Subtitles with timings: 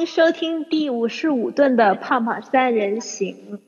[0.00, 3.60] 迎收听第五十五顿的胖胖三人行，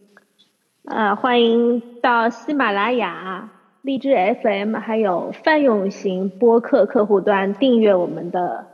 [0.85, 3.51] 啊，欢迎到喜马拉雅、
[3.83, 8.67] 荔枝 FM 还有泛用型播客客户端订阅我们的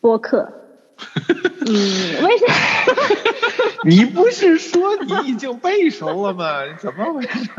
[0.00, 0.61] 播客。
[1.64, 2.54] 嗯，为什么？
[3.84, 6.60] 你不是说你已经背熟了吗？
[6.78, 7.50] 怎么回事？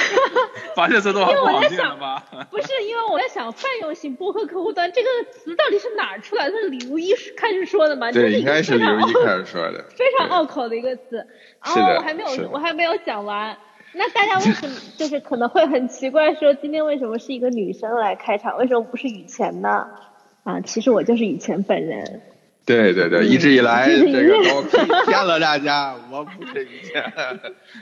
[0.74, 2.24] 发现这段话不好听了吧？
[2.50, 6.56] 不是，因为我在想泛用型播客客户端这个词到底是哪儿出来的？
[6.62, 8.10] 是李如一开始说的吗？
[8.10, 9.84] 对，应该是李如一开始说的。
[9.90, 11.26] 非常拗口的一个词。
[11.64, 11.82] 然后。
[11.82, 13.56] 我还没有，我还没有讲完。
[13.94, 18.56] 那大家为什么就是可能会很奇怪，说今天为什么是一个女生来开场？
[18.56, 19.86] 为什么不是雨前呢？
[20.44, 22.22] 啊，其实我就是雨前本人。
[22.64, 24.62] 对对对，一直以来 这个都
[25.04, 27.12] 骗了大家， 我不是以前，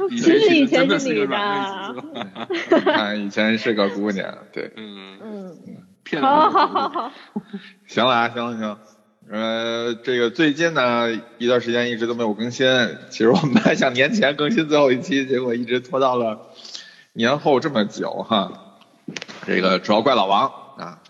[0.09, 5.19] 其实以前是你的， 以前是个姑娘，对，嗯。
[5.23, 5.57] 嗯，
[6.03, 7.13] 骗了，好好好好，
[7.87, 8.79] 行了啊，行了行，
[9.31, 12.67] 呃，这个最近呢一段时间一直都没有更新，
[13.11, 16.49] 其实我们还想年前更新最后一期，结果一直拖到了
[17.13, 18.79] 年后这么久哈，
[19.47, 21.03] 这个主要怪老王啊。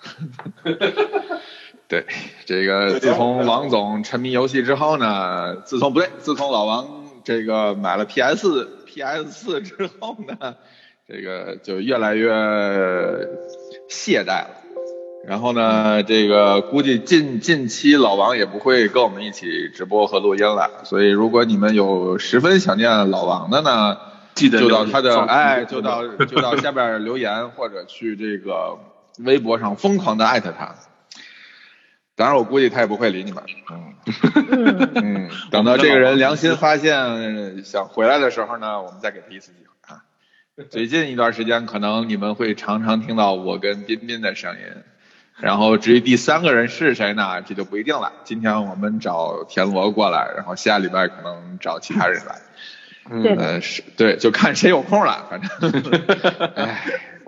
[1.91, 2.07] 对，
[2.47, 6.87] 这个自从王总沉迷游戏之后呢，自从不对，自从老王
[7.25, 10.55] 这个买了 PS PS 四之后呢，
[11.09, 12.31] 这个就越来越
[13.89, 14.51] 懈怠了。
[15.27, 20.85] 然后呢，这个估计近近期老王也不会跟我们一起直播和录音了。
[20.85, 23.99] 所以如果你们有十分想念老王的呢，
[24.37, 28.79] 记得就到他的哎，就到就到下边留言或者去这个
[29.19, 30.77] 微博上疯狂的艾特他。
[32.21, 33.43] 当然，我估计他也不会理你们。
[33.71, 33.95] 嗯
[34.95, 40.03] 嗯， 等到这个人良心发现想回来的时候呢，我们再给他一次机会啊。
[40.69, 44.61] 最近一段时间，可能你们会常常听到我跟彬彬的声音。
[45.39, 48.13] 然后至于第三个人是谁呢，这就不一定了。
[48.25, 52.39] 今天我们找田螺过来，然后下礼拜可能找其他人来。
[53.11, 55.49] 嗯，是，对，就看谁有空了，反正。
[56.55, 56.83] 哎，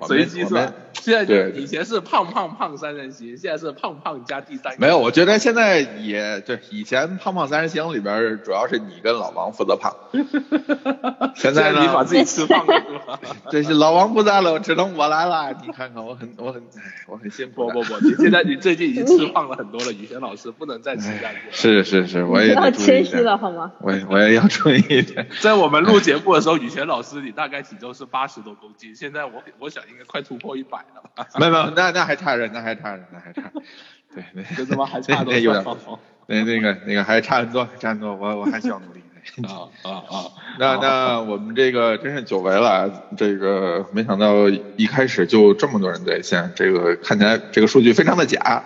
[0.06, 0.72] 随机算。
[0.92, 4.74] 现在就以前是胖胖胖三人行，现在是胖胖加第三。
[4.78, 6.60] 没有，我觉得现在也对。
[6.70, 9.92] 以前胖胖三人行里边主要是你跟老王负责胖。
[11.34, 11.80] 现在呢？
[11.80, 13.18] 你把自己吃胖了是吧？
[13.50, 15.52] 这是老王不在了，只能我来了。
[15.66, 16.62] 你看看，我很我很
[17.08, 17.66] 我很辛苦。
[17.66, 21.38] 不不不，你现在你最近已经吃胖了很多了，雨轩老师不能再吃下去。
[21.50, 23.72] 是是是，我也要谦虚了好吗？
[23.80, 25.26] 我我也要注意一点。
[25.40, 31.26] 在我们录节目的时候，雨轩老师你大概体重是八十多公斤，现在我我想应该快突破一百了吧。
[31.38, 33.42] 没有没有，那那还差着，那还差着，那还差。
[34.14, 35.98] 对，那这他妈还差多少？
[36.26, 39.00] 那那个那个还差很多，差很多，我我还需要努力。
[39.46, 40.26] 啊啊啊！
[40.58, 48.64] 那那我们这个真是久违了，这个没想到一开始就这么多人在线，这个看起来这个数据非常的假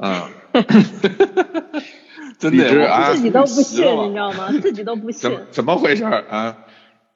[0.00, 0.28] 啊。
[2.38, 4.48] 真的啊，自己都不信，你知道吗？
[4.62, 5.28] 自己都不信。
[5.28, 6.56] 怎怎么回事啊？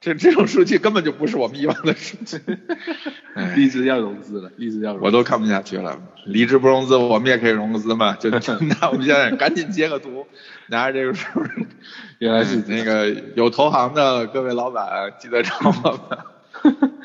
[0.01, 2.39] 这这种数据根本就不是我们以往的数据。
[3.55, 5.97] 荔枝要融资了，荔枝要融资，我都看不下去了。
[6.25, 8.15] 离职不融资，我们也可以融资嘛？
[8.19, 10.25] 就那我们现在赶紧截个图，
[10.67, 11.27] 拿着这个数。
[12.17, 16.17] 原来是那个有投行的各位老板，记得找我们。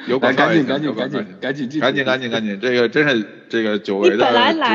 [0.08, 4.22] 有赶紧赶紧赶紧赶紧赶紧赶紧赶紧，这个真是这个久违的直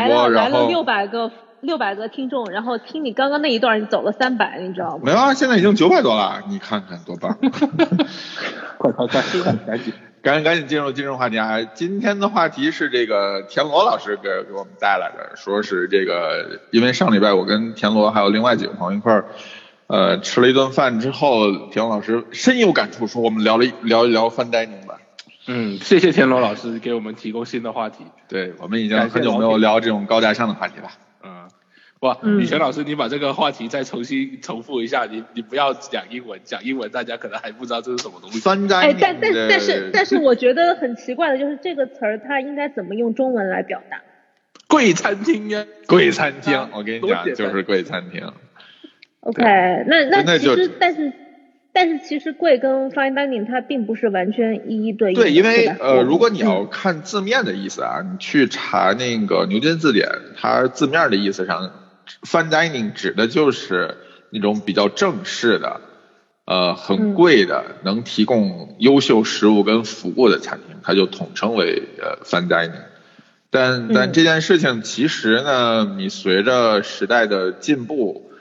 [0.08, 1.32] 播，然后六百个。
[1.62, 5.04] 六百个听众，然后听你刚刚那一段，你走了三百，你知道吗？
[5.04, 7.38] 没有啊，现在已经九百多了，你看看多棒！
[8.78, 9.22] 快快快，
[9.66, 11.62] 赶紧赶紧赶紧进入进入话题啊！
[11.62, 19.26] 今天的话题是这个田螺老师给给我们带来的，说是这个，因为上礼拜我跟田螺还有另外几个朋友一块儿，
[19.88, 24.98] 呃，吃了一顿饭之后，田螺老师深有感触，说我们聊了聊一聊 fine dining 吧。
[25.48, 28.06] 嗯，谢谢田螺老师给我们提供新的话题。
[28.28, 30.90] 对我们已经很久没有聊这种高大上的话题了。
[32.02, 38.40] 哇，李泉老师，你把这个话题再重新重复一下，你你不要讲英文，讲英文大家可能还不知道这是什么东西。
[38.40, 38.82] 三张。
[38.82, 44.02] 哎，但但但是但是我觉得很奇怪的就是这个词儿它应该怎么用中文来表达？
[44.68, 48.34] 贵餐厅呀，贵餐厅，我跟你讲就是贵餐厅。
[49.20, 49.44] OK，
[49.86, 51.14] 那那其实但是
[51.72, 55.16] 但是其实贵跟 fine dining 它并不是完全一一对应。
[55.16, 61.74] 对，因为呃，如果你要看字面的意思啊，你去查那个牛津字典，它字面的意思上。
[62.24, 63.98] Fine dining 指的就是
[64.30, 65.82] 那种比较正式的，
[66.46, 72.84] 呃，很贵的，能提供优秀食物跟服务的餐厅，它就统称为呃 Fine dining。
[73.50, 78.32] 但但这件事情其实呢，你随着时代的进步，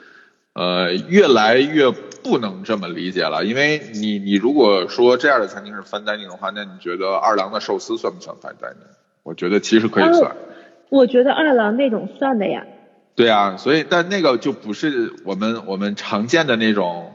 [0.53, 3.43] 呃，越来越不能这么理解了。
[3.43, 8.95] 因为你你如果说这样的餐厅是 Fine dining 的话，那你觉得二郎的寿司算不算 Fine dining？
[9.23, 10.35] 我觉得其实可以算。
[10.89, 12.65] 我觉得二郎那种算的呀。
[13.15, 17.13] 对啊，所以但那个就不是我们我们常见的那种，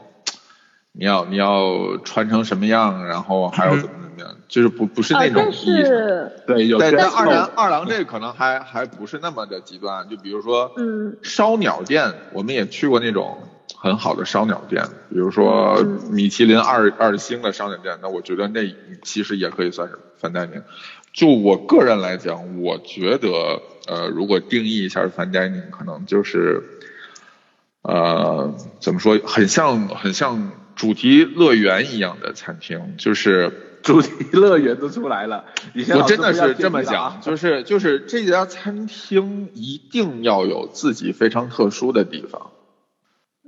[0.91, 6.31] 你要你要穿成什么样，然后还要怎么怎么样，就是不不是那种意思。
[6.45, 6.77] 对，有。
[6.77, 13.39] 但但二郎二郎这个可能还还不是那么的极端，就比如说，嗯，烧鸟店，我们也去过那种
[13.75, 20.61] 很好的烧鸟店，比如说米其林二二星的烧鸟店，那我觉得那其实也可以算是 fine dining。
[21.17, 23.61] 就我个人来讲，我觉得。
[23.89, 26.61] 呃，如果定义一下 fine dining，可能就是，
[27.83, 33.49] 呃，怎么说，很像很像主题乐园一样的餐厅，就是
[33.81, 35.45] 主题乐园都出来了。
[35.95, 42.51] 我真的是这么想，就是就是这家餐厅一定要有自己非常特殊的地方。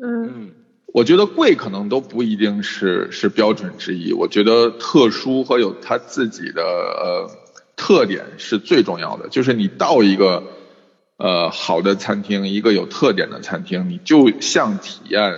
[0.02, 0.52] 嗯，
[0.94, 7.30] 我觉得贵可能都不一定是是标准之一，我觉得特殊和有它自己的呃。
[7.80, 10.44] 特点是最重要的，就是你到一个
[11.18, 15.34] 呃好的餐厅，一个有特点的餐厅，你就像体验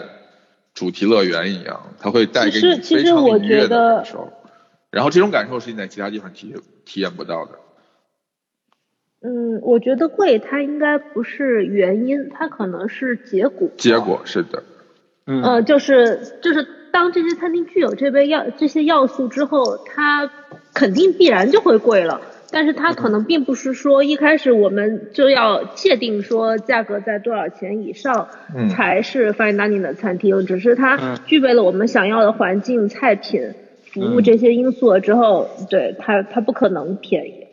[0.73, 4.33] 主题乐园一样，它会带给你非常愉悦的感受。
[4.89, 7.51] 然后这种感受是你在其他地方体体验不到的。
[9.21, 13.69] 嗯，我觉得贵它应该不是原因，它可能是结果。
[13.77, 14.63] 结果是的。
[15.27, 15.43] 嗯。
[15.43, 20.31] 呃，就是就是当这些餐厅具有这杯要这些要素之后，它
[20.73, 22.19] 肯定必然就会贵了。
[22.51, 28.27] 但是它可能并不是说一开始我们就要界定说价格在多少钱以上
[28.69, 33.53] 才是 fine dining 的餐厅，只是它具备了我们想要的环境、菜品、
[33.83, 37.47] 服务这些因素了之后，对它它不可能便宜。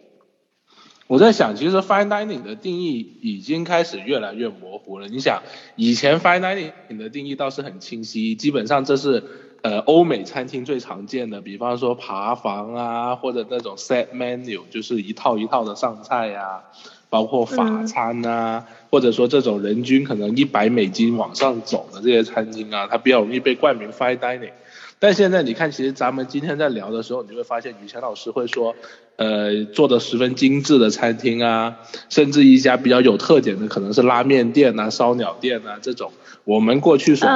[1.07, 5.07] 我在想，其实 fine dining 的定义已经开始越来越模糊了。
[5.07, 5.43] 你想，
[5.77, 9.23] 以前 fine dining 的定义倒是很清晰，基本上这是。
[9.63, 16.63] 呃，欧美餐厅最常见的，比方说爬房啊，或者那种 set menu，就是一套一套的上菜呀，
[17.11, 24.53] 包括法餐啊，或者说这种人均可能一百美金往上走的这些餐厅啊，它比较容易被冠名 fine dining。
[25.01, 28.75] 但现在你看，其实咱们今天在聊的时候，你会发现雨前老师会说，
[29.15, 31.77] 呃，做的十分精致的餐厅啊，
[32.09, 36.11] 甚至一家比较有特点的，可能是拉面店啊、烧鸟店啊这种，
[36.49, 37.29] 我们过去所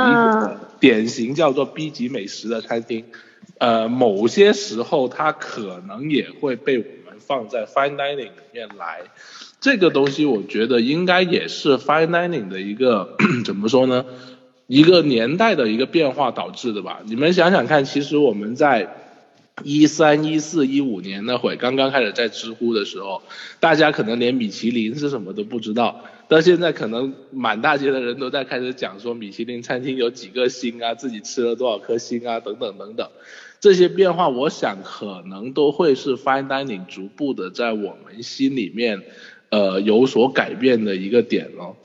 [0.80, 3.04] 典型叫做 B 级美食的餐厅，
[3.58, 9.02] 呃，某些时候它可能也会被我们放在 fine dining 里面来。
[9.60, 14.06] 这个东西我觉得应该也是 fine dining 的一个 怎么说呢？
[14.66, 19.01] 一个年代的一个变化导致的吧，你们想想看，其实我们在
[19.64, 23.22] 一三一四一五年那会刚刚开始在知乎的时候，
[23.60, 33.08] 大家可能连米其林是什么都不知道，到现在可能满大街的人都在开始讲说米其林餐厅有几个星啊，自己吃了多少颗星啊，等等等等，
[33.60, 39.02] 这些变化，我想可能都会是 fine dining 逐步的在我们心里面
[39.50, 41.76] 呃有所改变的一个点咯。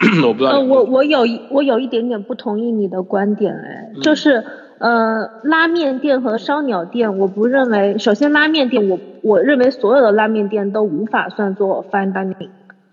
[0.24, 0.52] 我不知道。
[0.52, 4.42] 呃，我我有一我有一点点不同意你的观点，哎，就是
[4.80, 12.48] 呃拉面店和烧鸟店，我不认为，首先拉面店我我认为所有的拉面店都无法算作 fine dining。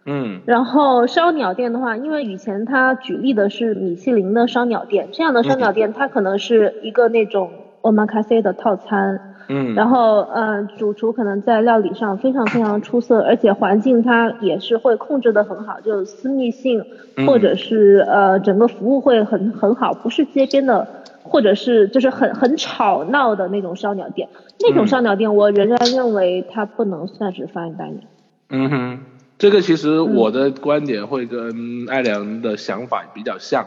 [0.05, 0.41] 嗯。
[0.45, 7.49] 然后烧鸟店的话，因为以前他举例的是米其林的烧鸟店，这样的烧鸟店它可能是一个那种
[7.81, 9.19] omakase 的套餐。
[9.49, 16.83] 嗯，然后呃，主厨可能在料理上非常非常出色，而且环境它也是会控制的很好，就私密性
[17.25, 20.85] 或者是呃整个服务会很很好，不是街边的，
[21.27, 24.29] 或者是就是很很吵闹的那种烧鸟店，
[24.59, 28.07] 那种烧鸟店我仍然认为它不能算是 fine dining。
[28.49, 28.99] 嗯哼，
[29.37, 33.65] 这个其实我的观点会跟艾良的想法比较像。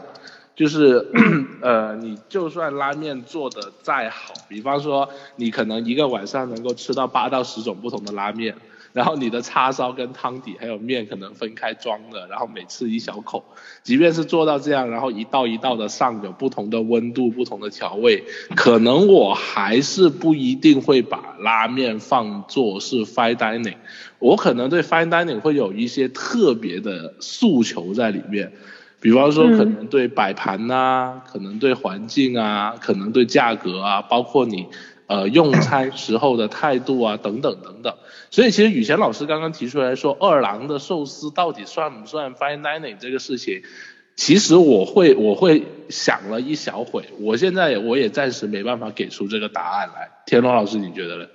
[0.53, 1.07] 就是
[1.63, 8.53] 呃，你就算拉面做的再好，比方说你可能一个晚上能够吃到八到十种不同的拉面，
[8.93, 13.43] 然后你的叉烧跟汤底还有面可能分开装的，然后每次一小口，
[13.83, 18.23] 即便是做到这样，然后一道一道的上有不同的温度、不同的调味，
[18.55, 23.75] 可能我还是不一定会把拉面放作是 fine dining，
[24.19, 28.51] 我可能对 fine dining 会有一些特别的诉求在里面。
[28.99, 34.67] 比方说，可能对摆盘呐，可能对环境啊，可能对价格啊，包括你
[35.11, 37.93] 呃用餐时候的态度啊，等等等等。
[38.29, 43.61] 所以其实雨贤老师刚刚提出来说，二郎的寿司到底算不算 fine dining 这个事情，
[44.15, 50.11] 其实我会我会想了一小会，我现在我也暂时没办法给出这个答案来。
[50.25, 51.25] 田龙老师，你觉得呢？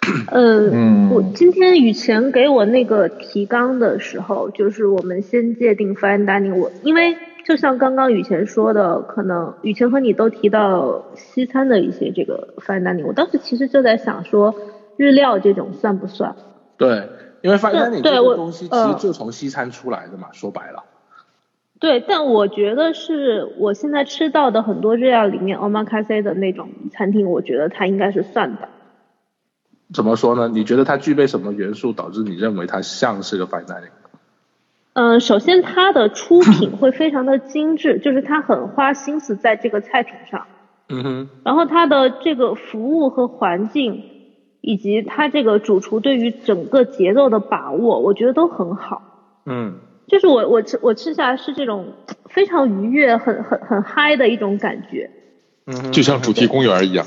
[0.32, 6.54] 嗯，我今天雨前给我那个提纲的时候，就是我们先界定 fine dining。
[6.54, 7.16] 我因为
[7.48, 13.06] 就像刚刚雨前说的，可能雨前和你都提到西餐的一些这个 fine dining。
[13.06, 14.54] 我当时其实就在想说，
[14.98, 16.36] 日料这种算不算？
[16.76, 17.08] 对，
[17.40, 20.84] 因为 fine dining 这个东西其实就从西餐出来的嘛，说白了。
[21.80, 28.68] 对，但我觉得是我现在吃到的很多日料里面，omakase 的那种餐厅，我觉得它应该是算的。
[29.94, 30.48] 怎么说呢？
[30.48, 33.88] 你觉得它具备什么元素导致你认为它像是个 fine dining？
[34.98, 40.44] 嗯，首先它的出 品会非常的精致，就是它很花心思在这个菜品上。
[40.88, 41.28] 嗯哼。
[41.44, 44.02] 然后它的这个服务和环境，
[44.60, 49.00] 以及它这个主厨对于整个节奏的把握，我觉得都很好。
[49.46, 49.74] 嗯。
[50.08, 51.92] 就是我我吃我吃下来是这种
[52.24, 55.08] 非常愉悦、很很很嗨的一种感觉。
[55.70, 57.06] 嗯，就像主题公园一样。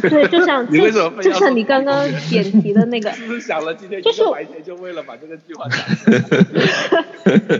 [0.00, 3.10] 对，就像 就就像你刚刚点题的那个。
[3.14, 5.78] 是不是想了今天一个白天就为了把这个计划讲？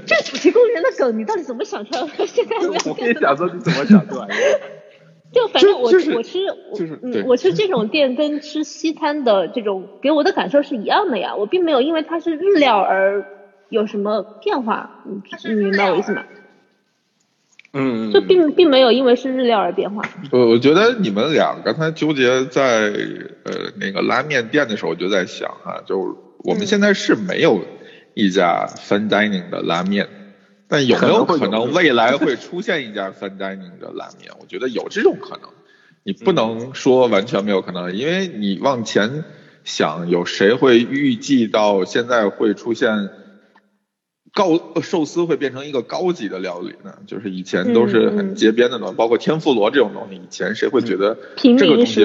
[0.06, 2.26] 这主题公园的梗，你到底怎么想出来的？
[2.26, 4.34] 现在我也想说你怎么想出来的。
[5.30, 6.38] 就反正我我吃
[6.74, 13.26] 就是嗯，我吃这种店跟吃西餐的这种给我的感受是一样的呀，我并没有因为它是日料而
[13.68, 15.04] 有什么变化，
[15.44, 16.24] 你明白我意思吗？
[17.76, 20.02] 嗯，就并并没有因为是日料而变化。
[20.30, 22.92] 我我觉得你们俩刚才纠结在
[23.42, 27.62] 呃那个拉面店的时候，我就在想哈，就我们现在是没有
[28.14, 30.08] 一家 fine dining 的拉面，
[30.68, 34.30] 但有没有可能未来会出现一家 fine dining 的拉面？
[34.40, 35.50] 我觉得有这种可能，
[36.04, 39.24] 你不能说完全没有可能，因为你往前
[39.64, 43.10] 想，有谁会预计到现在会出现？
[44.34, 52.04] 高寿司会变成一个高级的料理呢，就是以前都是很街边的东西，包括天妇罗这种东西，以前谁会觉得这个东西？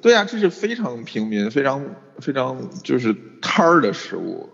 [0.00, 1.84] 对呀，这是非常平民、非常
[2.20, 4.48] 非常就是摊儿的食物。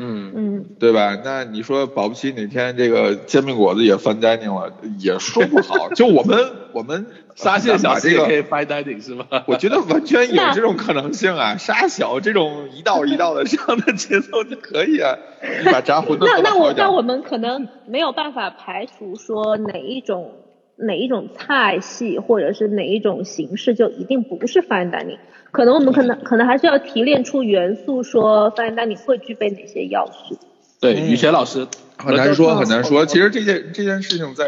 [0.00, 1.16] 嗯嗯，对吧？
[1.24, 5.88] 那你说保不齐哪天这个煎饼果子也翻 dining 了，也说不好。
[5.94, 6.38] 就我们
[6.72, 7.06] 我们
[7.38, 9.24] 沙县小吃也可以翻 dining 是吗？
[9.46, 11.56] 我觉得完全有这种可能性啊！
[11.56, 15.16] 沙小这种一道一道的这样的节奏就可以啊。
[15.64, 20.32] 你把炸馄饨 那那我那我们可能没有办法排除说哪一种
[20.76, 25.18] 哪一种菜系或者是哪一种形式就一定不是 fine dining。
[25.52, 30.36] 可能我们可能可能还是要提炼出元素，说 fine dining 会具备哪些要素？
[30.80, 31.66] 对，雨雪老师
[31.96, 33.06] 很难说，很难说。
[33.06, 34.44] 其实这件这件事情在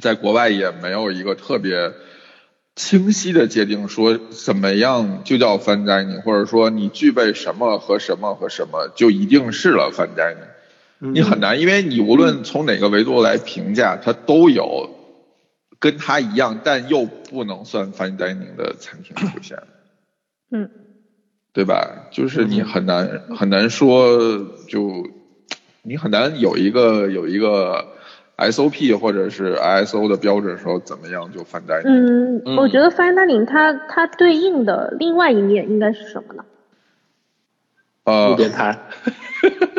[0.00, 1.92] 在国外也没有一个特别
[2.74, 10.48] 清晰的界定，说怎么样就叫 fine dining，或者说你具备什么和什么和什么就一定是了 fine dining。
[10.98, 14.90] 你很难，因为你无论从哪个维度来评价，它都有
[15.78, 19.58] 跟它一样，但又不能算 fine dining 的餐厅出现。
[20.50, 20.70] 嗯，
[21.52, 22.08] 对吧？
[22.10, 24.18] 就是你很难很难说，
[24.66, 25.06] 就
[25.82, 27.86] 你很难有一个有一个
[28.36, 31.80] SOP 或者是 ISO 的标准时候怎么样就翻单。
[31.84, 36.44] 嗯，我觉得 fine dining 它它对应的另外一面应该是什么呢？
[38.04, 38.78] 呃，路边摊。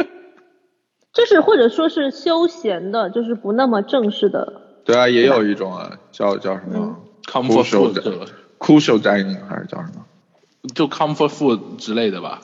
[1.13, 4.61] 就是或者说是休闲的，就是不那么正式的。
[4.83, 10.05] 对啊，也有一种啊，叫叫什么？Comfort food，Crucial dining 还是叫什么？
[10.73, 12.41] 就 comfort food 之类的吧，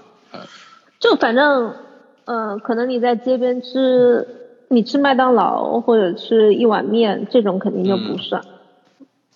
[0.99, 1.73] 就反正，
[2.25, 4.27] 嗯，可能你在街边吃，
[4.71, 8.41] 你吃麦当劳或者吃一碗面，这种肯定就不算。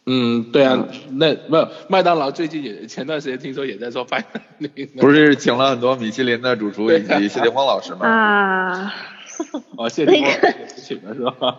[0.05, 4.23] 嗯，对啊，那没有麦当劳最近也前段时间听说也在做饭，
[4.97, 8.07] 不是请了很多米其林的主厨以及谢霆锋老师吗？
[8.07, 8.93] 啊，
[9.77, 11.57] 哦，谢霆锋请了是吧？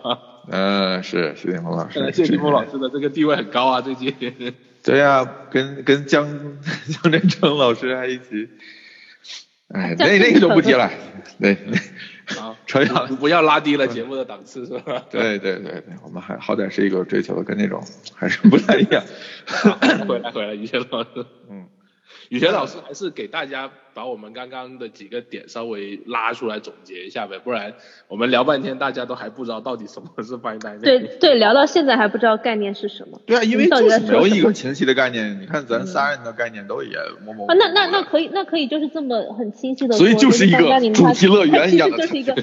[0.49, 2.11] 嗯，是谢霆锋老师。
[2.13, 4.13] 谢霆锋老师的这个地位很高啊，最近。
[4.83, 6.25] 对啊，跟跟江
[6.87, 8.47] 江振成老师还一起，
[9.69, 10.89] 哎， 那那个就不提了，
[11.39, 11.57] 对，
[12.27, 15.03] 好，扯远了，不要拉低了节目的档次，是吧？
[15.11, 17.83] 对对对对，我们还好歹是一个追求的跟那种
[18.15, 19.03] 还是不太一样。
[20.07, 21.67] 回来回来，于谦老师，嗯。
[22.29, 27.73] 雨田老师还是给大家把我们刚刚的几个点稍微拉出来总结一下呗，不然
[28.07, 30.81] 我们聊半天大家都还不知道到底什么是 fine dining。
[30.83, 33.21] 对对，聊到现在还不知道概念是什么。
[33.25, 35.39] 对啊，因为就是没有一个清晰的概念。
[35.41, 37.53] 你看咱仨人的概念都也模模糊糊。
[37.53, 39.95] 那那那可以，那可以就是这么很清晰的。
[39.95, 41.97] 所以就是一个主题乐园一样的。
[42.05, 42.35] 就是一个，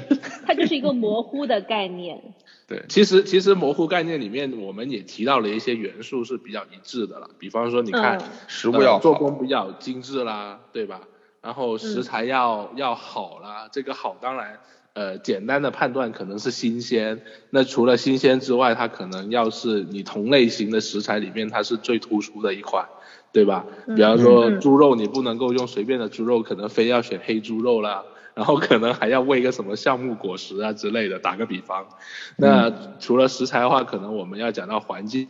[0.46, 2.20] 它就是一个模糊的概念。
[2.66, 7.28] 对，其实其实模糊概念里面，我们也提到了一些元素是比较一致的了。
[7.38, 8.18] 比方说，你看，
[8.48, 11.02] 食物要做工比较精致啦，对吧？
[11.42, 14.60] 然后食材要要好啦，这个好当然，
[14.94, 17.20] 呃，简单的判断可能是新鲜。
[17.50, 22.88] 那除了新鲜之外，它可能要是你同类型的食材里面，它是最突出的一款，
[23.30, 23.66] 对吧？
[23.94, 28.04] 比方说猪肉，你不能够用随便的猪肉，可能非要选黑猪肉啦。
[28.34, 31.86] 然后可能还要喂个什么橡木果实啊之类的，打个比方。
[32.36, 35.28] 那除了食材的话，可能我们要讲到环境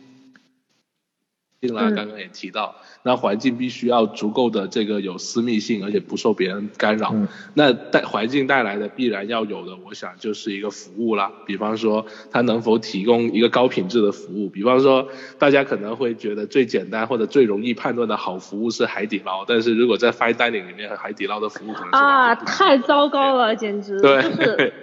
[1.73, 7.15] 啦，刚刚也提到，那环境必须要足够的这个有私密性，而且不受别人干扰。
[7.53, 11.31] 那带环境带来的必然要有的，我想就是一个服务啦。
[11.45, 14.49] 比方说，它能否提供一个高品质的服务？
[14.49, 15.07] 比方说，
[15.39, 24.73] 大家可能会觉得最简单或者最容易判断的好服务是海底捞，但是如果在 Fine Dining 里面，海底捞的服务可能啊，太糟糕了，简直对。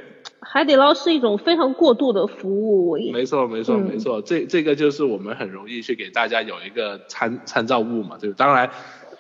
[0.44, 8.70] 海底捞是一种非常过度的服务，没错没错没错，这这个就是我们很容易去给大家有一个参参照物嘛，对当然，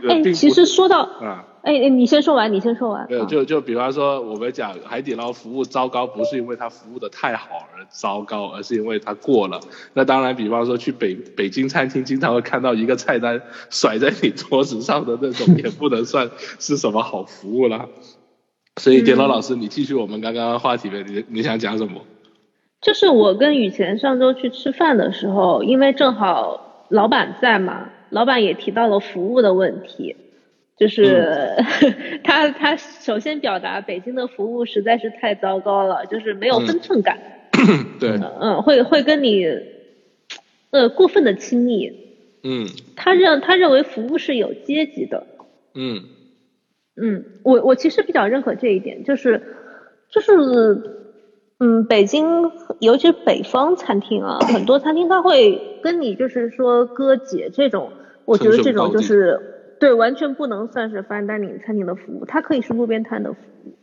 [0.08, 3.06] 哎，其实说到啊，哎哎，你先说完，你先说完。
[3.06, 9.60] 对，就就比方说我们讲海底捞服务糟糕，不是因为它服务的太好而糟糕，而是因为它过了。
[9.94, 17.88] 那当然，比方说去北北京餐厅，经常会看到一个菜单甩在你桌子上的那种， 也不能算是什么好服务了。
[18.80, 22.00] 所以，点老老师，你继续我们刚刚话题呗，你你想讲什么？
[22.80, 30.16] 就是我跟雨前上周去吃饭的时候，因为正好老板在嘛，老板也提到了服务的问题，
[30.78, 31.62] 就是
[32.24, 37.18] 他他首先表达北京的服务实在是太糟糕了，就是没有分寸感，
[38.00, 39.46] 对，嗯，会会跟你
[40.70, 41.92] 呃过分的亲密，
[42.42, 45.26] 嗯，他认他认为服务是有阶级的，
[45.74, 46.02] 嗯。
[46.96, 49.42] 嗯，我我其实比较认可这一点，就是
[50.08, 50.32] 就是，
[51.58, 57.92] 嗯，北京尤其是北方餐厅啊，很多餐厅他会跟你就是说哥姐这种，
[58.24, 59.40] 我觉得这种就是
[59.78, 63.78] 对，完全不能算是 fine dining 餐厅的服务，它可以是路边摊的服务。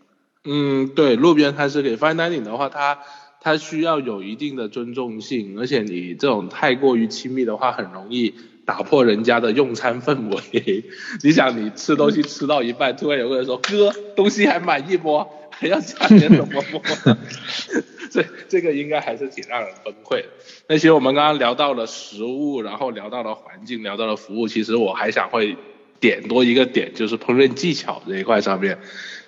[0.45, 2.99] 嗯，对，路边摊是给 fine dining 的话，它
[3.41, 8.35] 它需要有一定的尊重性，而且你这种太过于亲密的话，很容易。
[8.69, 10.83] 打破人家的用餐氛围，
[11.23, 15.25] 你想你吃东西吃到一半，突然有个人说哥东西还满意不？
[15.49, 16.79] 还要加点什么不？
[18.11, 20.23] 这这个应该还是挺让人崩溃。
[20.67, 25.57] 那其实我们刚刚聊到了食物，然后聊到了环境，聊到了服务，其实我还想会
[25.99, 28.77] 点多一个点，就是烹饪技巧这一块上面。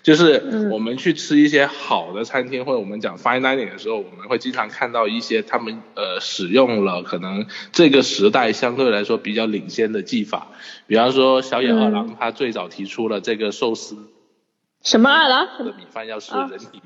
[0.04, 10.48] 就是我们去吃一些好的餐厅，或者我们讲 fine dining 的时候，我们会经常看到一些他们呃使用了可能这个时代相对来说比较领先的技法，
[10.88, 13.96] 比方说小野二郎他最早提出了这个寿司，
[14.84, 15.48] 什么二郎？
[15.60, 16.82] 的米饭要是人体，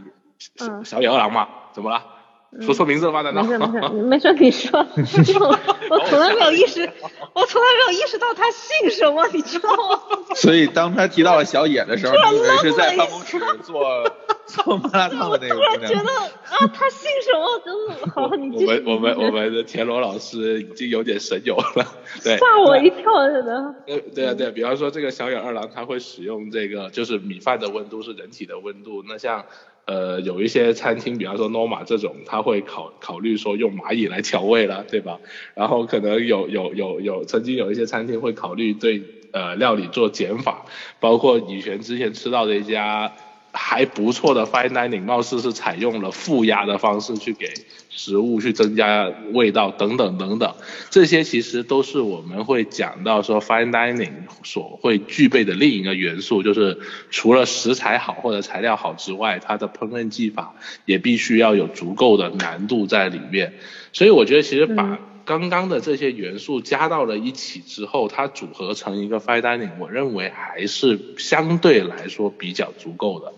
[0.83, 2.14] 小野二郎嘛，怎么了？
[2.61, 3.21] 说错名字了吧？
[3.21, 3.45] 难道？
[3.91, 5.47] 没事没事，没事 你说。
[5.89, 6.89] 我从来没有意识，
[7.33, 9.99] 我从来没有意识到他姓什么，你知道吗？
[10.35, 14.09] 所以当他提到了小野的时候，以为是在办公室做
[14.47, 15.55] 做麻辣烫的那个。
[15.55, 17.61] 突然觉得啊，他姓什么？
[17.65, 18.23] 真的好。
[18.23, 21.85] 我们我们我们的田螺老师已经有点神游了，
[22.23, 22.37] 对。
[22.37, 23.75] 吓我一跳，真的。
[23.85, 29.45] 对对啊对，比方说这个小野二郎，他会使用这个，就是米饭的温度是人体的温度，那像。
[29.85, 35.19] 呃，有一些餐厅，比方说 Norma 这种，他会考考虑说用蚂蚁来调味了，对吧？
[35.55, 40.65] 然后可能有有有有，曾经有一些餐厅会考虑对呃料理做减法，
[40.99, 43.11] 包括以前之前吃到的一家。
[43.55, 47.53] 还不错的 fine dining，貌似是采用了负压的方式去给
[47.89, 50.53] 食物去增加味道等等等等，
[50.89, 54.11] 这些其实都是我们会讲到说 fine dining
[54.43, 56.77] 所会具备的另一个元素，就是
[57.09, 63.53] 除了食材好或者材料好之外，它的烹饪技法也必须要有足够的难度在里面。
[63.93, 73.31] 所以我觉得其实把刚刚的这些元素加到了一起之后，它组合成一个 fine dining，我认为还是相对来说比较足够的。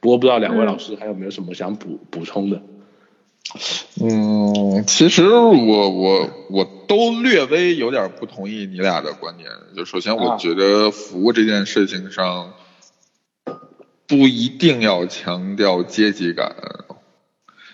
[0.00, 2.62] 不过不知道两位老师还有没有什么想补补充的？
[4.02, 9.50] 嗯，其实我我我都略微有点不同意你俩的观点。
[9.76, 12.52] 就首先，我觉得服务这件事情上
[14.06, 16.54] 不一定要强调阶级感。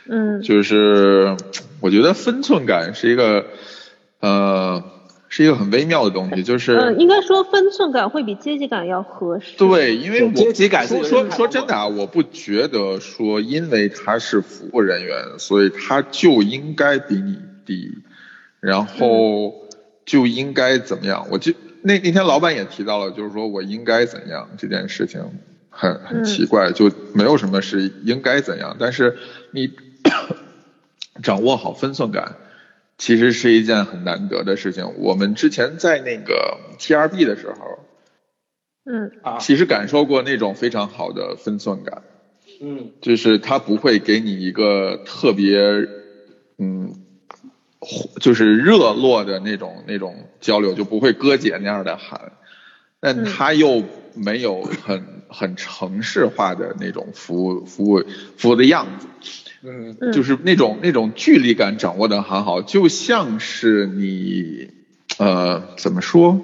[0.08, 1.36] 嗯，就是
[1.80, 3.46] 我觉得分寸感是一个
[4.20, 4.82] 呃。
[5.36, 9.54] 是一个很微妙的东西，就是嗯，应该说分寸感会比阶级感要合适。
[9.58, 17.98] 对，因为阶级感说说说真的啊，我不觉得说因为他是服务人员，所以他就应该比你低，
[18.60, 19.52] 然后
[20.06, 21.26] 就应该怎么样？
[21.30, 25.20] 我就那那天老板也提到了，就是说我应该怎样这件事情
[25.68, 29.18] 很很奇怪，就没有什么是应该怎样，但是
[29.50, 29.70] 你
[31.22, 32.36] 掌握好分寸感。
[32.98, 34.94] 其实是一件很难得的事情。
[34.98, 37.78] 我们之前在那个 T R B 的时候，
[38.84, 39.12] 嗯。
[39.22, 42.02] 啊，其实感受过那种非常好的分寸感，
[42.60, 45.58] 嗯，就是他不会给你一个特别，
[46.58, 46.94] 嗯，
[48.20, 52.32] 就是热络的那种那种交流，就不会哥姐那样的喊，
[53.00, 58.02] 但他又没有很很城市化的那种服务服务
[58.36, 59.06] 服务的样子。
[59.62, 64.70] 嗯，就是那种那种距离感掌握的很好，就像是你
[65.18, 66.40] 呃，怎么说？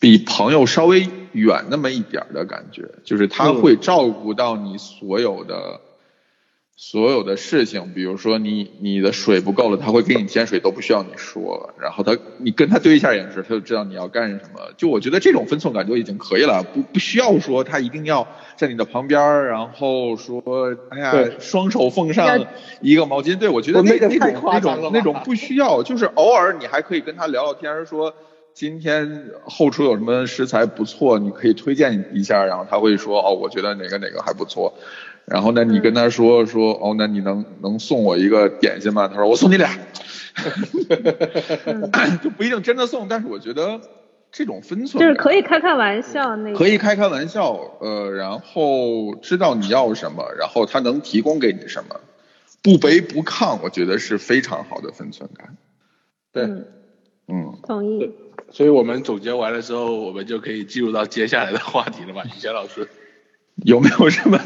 [0.00, 5.80] 比朋友稍微远那么一点儿的感觉，就是他会照顾到你所有的。
[6.80, 11.74] 所有的事情，比如说你你的水不够了，他会给你添水，都不需要你说。
[11.80, 14.60] 然后他你跟他对一下眼神，他就知道你要干什么。
[14.76, 20.40] 就我觉得这种分寸感就已经可以了，不不需要说他一定要在你的旁边，然后说
[20.90, 22.46] 哎呀双手奉上
[22.80, 23.36] 一个毛巾。
[23.36, 28.14] 对我觉得那那种那种那种不需要，就是偶尔你还可以跟他聊聊天，说
[28.54, 32.44] 今天后厨有什么食材不错，你可以推荐一下。
[32.44, 34.74] 然后他会说哦，我觉得哪个哪个还不错。
[35.30, 39.08] 然后呢，你跟他说说哦，那你能能送我一个点心吗？
[39.08, 39.70] 他说我送你俩，
[42.22, 43.80] 就不一定真的送，但是我觉得
[44.32, 52.00] 这种分寸就是可以开开玩笑那可以开开玩笑，呃，然后知道你要什么，然后他能提供给你什么，
[52.62, 55.56] 不卑不亢，我觉得是非常好的分寸感。
[56.32, 56.44] 对，
[57.26, 58.10] 嗯，同意。
[58.50, 62.88] 所以我们总结完了之后，我们就可以进入到接下来的话题了吧，于谦老师。
[63.64, 64.38] 有没有什么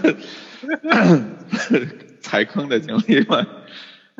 [2.20, 3.46] 踩坑的经历吗？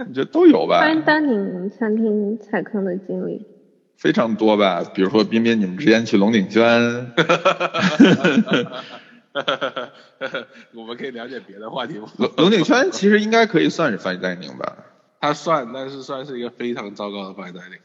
[0.07, 0.81] 你觉得都有吧？
[0.81, 3.47] 欢迎丹宁餐厅踩坑的经历。
[3.97, 7.13] 非常多吧，比如说彬彬，你们之前去龙井轩。
[10.75, 12.09] 我们可以了解别的话题吗？
[12.19, 14.77] 龙龙井轩其实应该可以算是 fine dining 吧？
[15.21, 17.79] 它算，但是算是一个非常糟糕的 fine dining。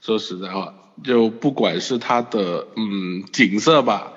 [0.00, 4.12] 说实在话，就不管是它的嗯景色吧。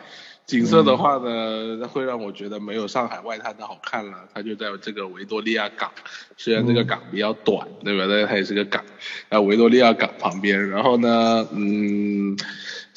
[0.48, 4.30] 景色的话呢，会让我觉得没有上海外滩的好看了。
[4.34, 5.92] 它就在这个维多利亚港，
[6.38, 8.06] 虽然这个港比较短，对吧？
[8.08, 8.82] 但是它也是个港，
[9.30, 10.70] 在维多利亚港旁边。
[10.70, 12.38] 然后呢，嗯，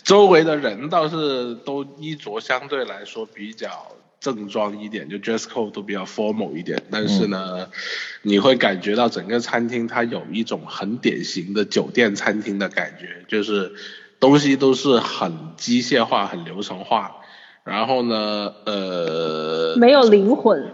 [0.04, 6.80] 周围的人倒是都衣着相对来说比较正装一点，就 dress code 都比较 formal 一点。
[6.88, 7.68] 但是呢，
[8.22, 13.74] 你会感觉到整个餐厅它有一种很典型的酒店餐厅的感觉，就是
[14.20, 17.16] 东西都是很机械化、很流程化。
[17.64, 20.72] 然后呢，呃，没有灵魂。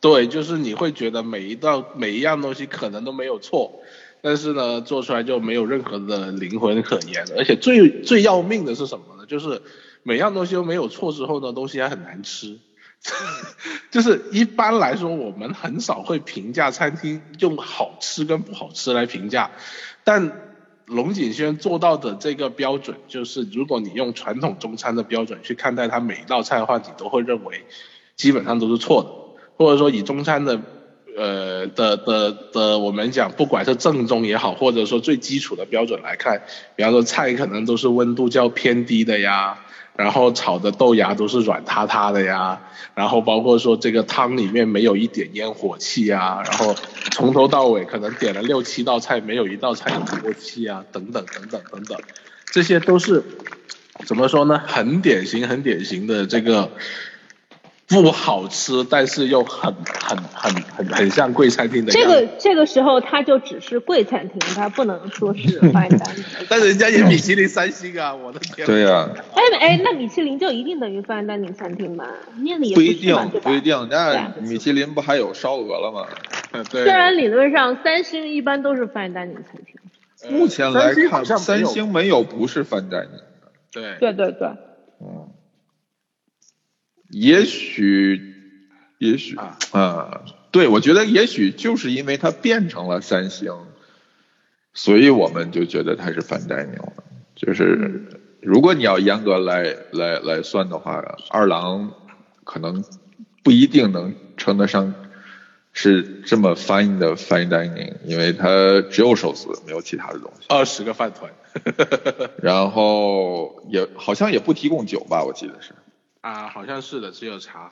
[0.00, 3.80] 对，就是你会觉得每一道每一样东西可能都没有错，
[4.20, 7.24] 但是呢，做出来就没有任何的灵魂可言。
[7.38, 9.24] 而且最最要命的是什么呢？
[9.26, 9.62] 就是
[10.02, 12.58] 每样东西都没有错之后呢，东西还很难吃。
[13.90, 19.50] 就是一般来说，我们很少会评价餐厅用好吃跟不好吃来评价，
[20.04, 20.53] 但。
[20.86, 27.64] 龙井轩做到的这个标准，就是如果你用传统中餐的标准去看待它每一道菜的话，你都会认为
[28.16, 29.10] 基本上都是错的。
[29.56, 30.60] 或者说以中餐的
[31.16, 36.42] 呃的的的我们讲，不管是正宗也好，或者说最基础的标准来看，
[36.76, 39.63] 比方说菜可能都是温度较偏低的呀。
[39.96, 42.60] 然后炒的豆芽都是软塌塌的呀，
[42.94, 46.74] 然后包括说这个汤里面没有一点烟火气呀，然后
[47.12, 51.98] 从头到尾可能点了六七道菜，没有一道菜有锅气啊，等等等等等等，
[52.50, 53.22] 这些都是
[54.04, 54.60] 怎么说呢？
[54.66, 56.70] 很典型很典型的这个。
[57.86, 61.92] 不好吃，但是又很很很很很像贵餐厅的。
[61.92, 66.24] 这个这个时候，它就只是贵餐厅，它不能说是 fine dining。
[66.48, 68.66] 但人家也米其林三星啊，我的天！
[68.66, 69.08] 对呀。
[69.34, 72.06] 哎哎，那米其林就一定等于 fine dining 餐厅吗？
[72.38, 73.88] 那里不一定，不一定。
[73.90, 76.06] 那米其林不还有烧鹅了吗？
[76.70, 76.84] 对。
[76.84, 79.74] 虽然理论上三星一般都是 fine dining 餐厅。
[80.30, 83.20] 目前来看，三星没有不是 fine dining
[83.70, 83.96] 对。
[84.00, 84.48] 对对对。
[87.14, 87.20] 嗯。
[87.20, 88.34] 也许，
[88.98, 89.36] 也许
[89.70, 93.52] 啊，对，我觉得也许就是因为它变成了三星，
[94.72, 97.04] 所以我们就觉得它是反代牛了。
[97.36, 98.02] 就是
[98.40, 101.92] 如果你要严格来来来算的话，二郎
[102.42, 102.84] 可能
[103.44, 104.94] 不一定能称得上
[105.72, 110.46] 是这么 fine 的 fine dining，因为它只有寿司，没有其他的东西。
[110.48, 111.32] 二十个饭团，
[112.42, 115.72] 然后也好像也不提供酒吧，我记得是。
[116.24, 117.70] 啊，好像是的，只有茶，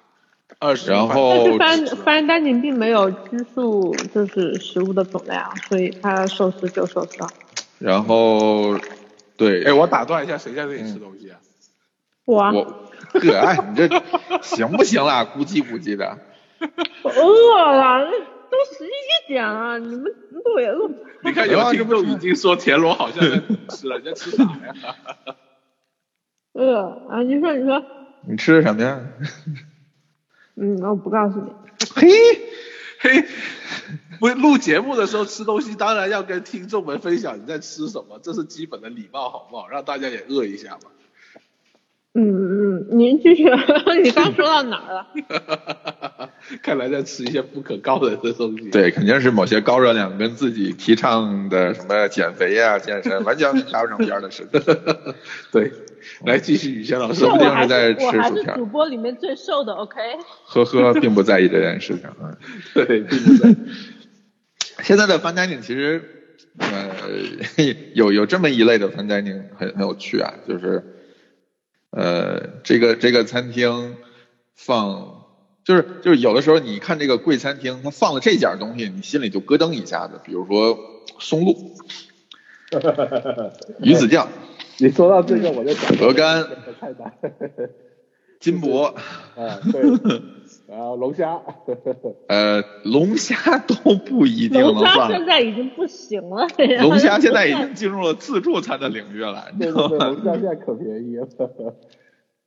[0.58, 0.90] 二十。
[0.90, 7.16] 然后，但是翻翻单宁并没有拘束，就是食物的种类啊，所以它寿司就寿司。
[7.78, 8.76] 然后，
[9.38, 11.40] 对，哎，我打断一下，谁在这里吃东西啊？
[12.26, 12.52] 我。
[12.52, 13.88] 我，可爱，你这
[14.42, 15.24] 行不行啦？
[15.24, 16.18] 咕叽咕叽的。
[17.04, 20.90] 我饿了，都十一点了，你们饿也饿。
[21.22, 24.94] 你看有听众已经说田螺好像在吃了，你在吃啥呀？
[26.52, 27.22] 饿啊！
[27.22, 27.82] 你说，你说。
[28.26, 29.00] 你吃的什么呀？
[30.56, 31.50] 嗯，我不告诉你。
[31.96, 32.08] 嘿，
[32.98, 33.24] 嘿，
[34.20, 39.68] 不录节目的时候吃东西，当然要跟听众们分享你在吃什么，这是基本的礼貌，好不好？
[39.68, 40.90] 让大家也饿一下嘛。
[42.14, 43.44] 嗯嗯，您继续，
[44.04, 46.28] 你刚说到哪儿了？
[46.62, 48.68] 看来在吃一些不可告人的东西。
[48.68, 54.60] 对，肯定是某些高热量跟自己提倡的什么减肥呀、健身完全搭不上边的事情。
[55.50, 55.72] 对，
[56.24, 57.30] 来继续宇轩老师说。
[57.30, 60.00] 不定是在吃我还是薯片主播里面最瘦的，OK？
[60.46, 62.08] 呵呵，并不在意这件事情。
[62.20, 62.36] 嗯，
[62.74, 63.56] 对，并不在意。
[64.82, 66.02] 现在的 fine dining 其实，
[66.58, 66.66] 呃，
[67.94, 70.82] 有有这么一类的 fine dining 很很有趣啊，就是，
[71.90, 73.96] 呃，这个这个餐厅
[74.56, 75.24] 放，
[75.64, 80.78] 就是就是有的时候你看这个贵餐厅，它放了这件东西，你心里就咯噔一下子，比如说
[81.18, 81.54] 松露、
[83.80, 84.28] 鱼子酱、
[84.82, 86.44] 你说到这个，我就想鹅肝、
[86.80, 87.12] 菜单。
[88.40, 88.86] 金箔，
[89.36, 89.80] 啊，对，
[90.68, 91.40] 然后龙虾，
[92.26, 95.10] 呃，龙虾都不一定龙虾能放。
[95.12, 96.48] 现在已经不行了，
[96.82, 101.28] 龙虾现在已经进入了自助餐的领域了，对对对，龙虾现在可便宜了。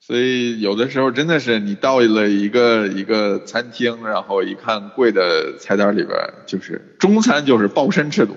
[0.01, 8.33] 所以有的时候真的是你到了一个一个餐厅，然后一看贵的菜单里边，就是中餐就是鲍参翅肚，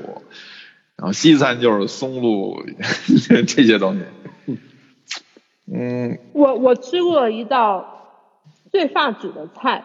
[0.99, 2.61] 然后西餐就是松露
[3.47, 4.01] 这些东西。
[5.73, 8.27] 嗯，我我吃过一道
[8.73, 9.85] 最发指的菜，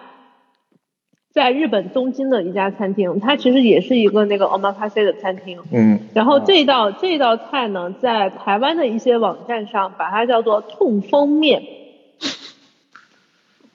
[1.31, 5.59] 在日本东京的一家餐厅，它其实也是一个那个 omakase 的餐厅。
[5.71, 11.61] 嗯，然后这道这道菜呢，在台湾的一些网站上把它叫做痛风面，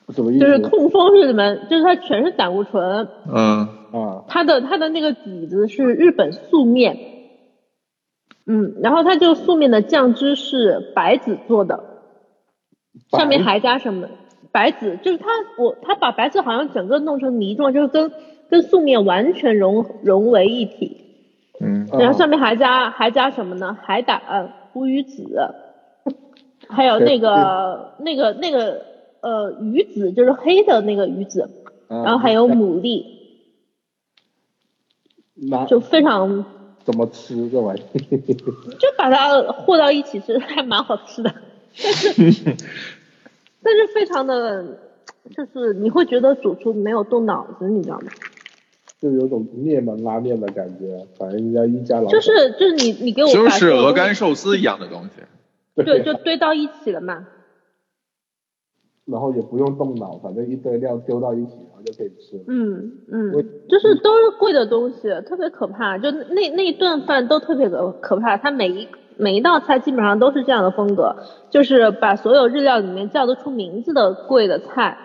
[0.09, 0.45] 什么意思？
[0.45, 1.55] 就是痛风是什么？
[1.71, 6.97] 就是它全是胆固醇，嗯，啊，它的它的那个底子是日本素面，
[8.51, 11.85] 嗯，然后它就素面的酱汁是白子做的，
[13.11, 14.09] 上面还加什么？
[14.51, 15.27] 白子就是它，
[15.59, 18.11] 我它把白子好像整个弄成泥状，就是跟
[18.49, 21.05] 跟素面完全融融为一体，
[21.61, 23.77] 嗯，然后上面还加还加什么呢？
[23.83, 24.23] 海胆、
[24.73, 25.55] 乌鱼子，
[26.69, 28.87] 还有那个那个那个
[29.21, 31.51] 呃鱼子，就是黑的那个鱼子，
[31.89, 33.05] 然然后还有牡蛎，
[35.67, 36.47] 就非常
[36.89, 37.83] 怎么吃这玩意？
[38.81, 41.35] 就把它和到一起吃，还蛮好吃的，
[41.77, 41.93] 但
[42.33, 42.57] 是
[43.63, 44.65] 但是非常的，
[45.37, 48.11] 就是你会觉得主厨没有动脑子，你知道吗？
[49.03, 55.11] 就有种灭门拉面的感觉，反正人家一家老就是就是你你给我就是鹅肝寿司一样的东西。
[55.85, 57.27] 对 就堆到一起了嘛。
[59.05, 61.53] 然后也不用动脑，反正一堆料丢到一起，
[61.97, 62.43] 可以吃。
[62.47, 65.99] 嗯嗯我，就是都是贵的东西，特别可怕。
[65.99, 71.15] 就那那一顿饭都特别可可怕，它每一每一道菜基本上都是这样的风格，
[71.51, 74.97] 就是把所有日料里面叫得出名字的贵的菜，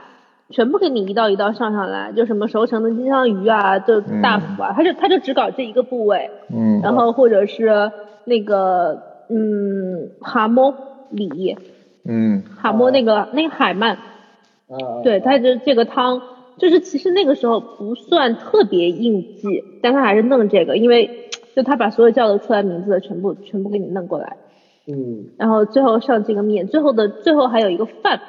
[0.50, 7.92] 全部给你一道一道上上来，就什么熟成的金枪鱼啊，就大腹啊，他就他就只搞这一个部位，嗯然后或者是
[8.26, 10.74] 那个嗯蛤蟆
[11.10, 11.58] 里，
[12.06, 13.96] 嗯蛤蟆那个那个海鳗。
[14.70, 16.20] 啊，对，它就这个汤，
[16.58, 21.10] 就是其实那个时候不算特别应季，但他还是弄这个，因为
[21.56, 24.38] 就他把所有叫得出来名字的全部全部给你弄过来，
[24.88, 28.22] 嗯，然后最后上这个面，最后的最后还有一个饭，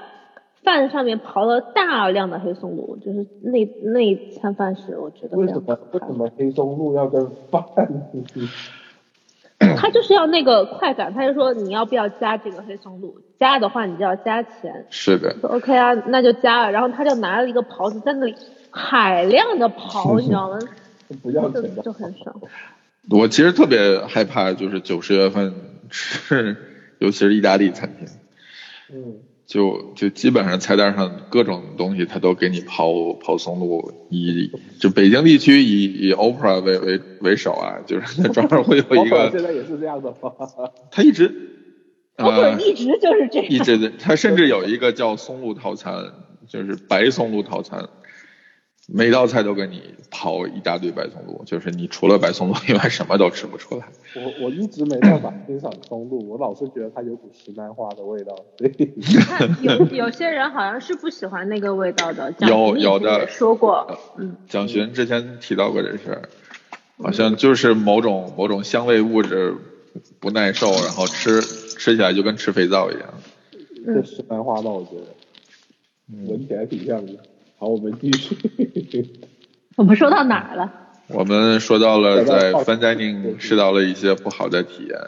[0.63, 7.65] 饭上面刨了大量的黑松露，就是那那一餐饭是我觉得为什么为什，么黑松露要跟饭？
[9.59, 18.35] 他就是要那个快感，他就说你要不要加这个黑松露，加的话你就要加钱，是的，说 OK 啊，那就加了，然后他就拿了一个刨子在那里
[18.71, 20.59] 海量的刨，你知道吗？
[21.23, 22.35] 不要就钱的就很爽。
[23.11, 25.55] 我其实特别害怕，就是九十月份
[25.91, 26.57] 吃，
[26.99, 28.09] 尤其是意大利餐厅，
[28.91, 33.93] 嗯，就就基本上菜单上各种东西，它都给你抛抛松露。
[34.09, 40.33] 以就北京地区以以 Opera 为为为首啊，就是它专门会有一个，现在也是这样的吗？
[40.91, 41.31] 它一直
[42.17, 43.51] 呃一直就是这样。
[43.51, 45.95] 一直的，它甚至有一个叫松露套餐，
[46.49, 47.89] 就是白松露套餐。
[48.87, 53.87] 每道菜都给你刨一大堆白松露，就是你除了白松露以外什么都吃不出来。
[54.15, 58.37] 我我一直没办法欣赏松露，我老是觉得它有股石楠花的味道。
[59.63, 66.29] 有有些人好像是不喜欢那个味道的，有有的说过，嗯，蒋勋之前提到过这事儿，
[66.99, 69.57] 好像就是某种某种香味物质
[70.21, 73.15] 不耐受，然后吃吃起来就跟吃肥皂一样。
[73.87, 77.13] 嗯这石楠花吧，我觉得闻起来挺像的。
[77.59, 78.37] 好，我们继续。
[79.77, 80.73] 我们说到哪儿了？
[81.09, 84.99] 我们说到了在 fine dining 吃到了一些不好的体验，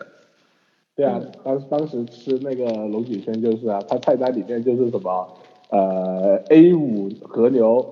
[0.95, 5.27] 对啊，当当时吃那个龙井轩就是啊，它菜单里面就是什么
[5.71, 7.85] 呃 A 五和牛，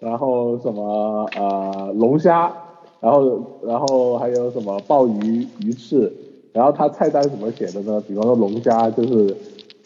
[0.00, 2.52] 然后什么呃龙虾，
[3.00, 6.12] 然后然后还有什么鲍鱼鱼翅，
[6.52, 8.02] 然后它菜单怎么写的呢？
[8.08, 9.36] 比方说龙虾就是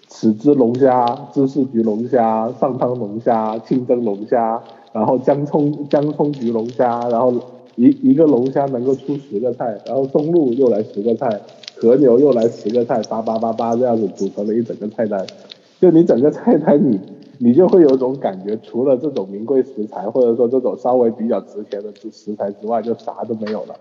[0.09, 7.35] 豉汁龙虾、芝士焗龙虾、上汤龙虾、清蒸龙虾，然后姜葱姜葱焗龙虾，然后
[7.75, 11.41] 一一个龙虾能够出十个菜，然后松露又来十个菜，
[11.77, 15.27] 和牛又来十个菜，八八八八这样子组成了一整个菜单。
[15.81, 16.99] 就你整个菜单你
[17.39, 23.75] 你就会有种感觉，除了这种名贵食材或者说这种稍微比较值钱的食材之外，就啥都没有了。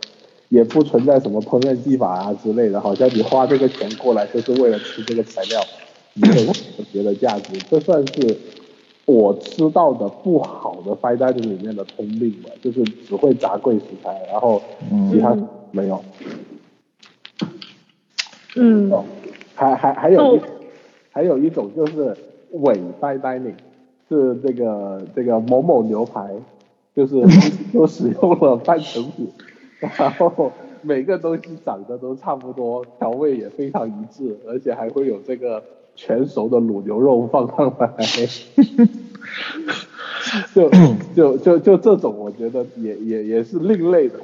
[0.49, 5.59] 也不存在什么烹饪技法啊之类的，好像你花这个钱过来就是为了吃这个材料，
[6.15, 7.57] 没有特别的价值。
[7.69, 8.37] 这算是
[9.05, 14.61] 我吃到的不好的 fine dining 里面的通病吧，就是只会砸贵食材，然后
[15.11, 15.37] 其他
[15.71, 16.03] 没有。
[18.55, 18.91] 嗯，
[19.53, 20.41] 还还还有一
[21.11, 22.15] 还有一种就是
[22.51, 23.55] 伪 fine dining，
[24.09, 26.33] 是这个这个某某牛排，
[26.95, 27.21] 就是
[27.73, 29.29] 都使用了半成品。
[29.97, 30.51] 然后
[30.81, 35.61] 每个东西长得都差不多，调味也非常一致，而且还会有这个
[35.95, 37.95] 全熟的卤牛肉放上来，
[40.53, 40.69] 就
[41.15, 44.19] 就就就这种，我觉得也也也是另类的，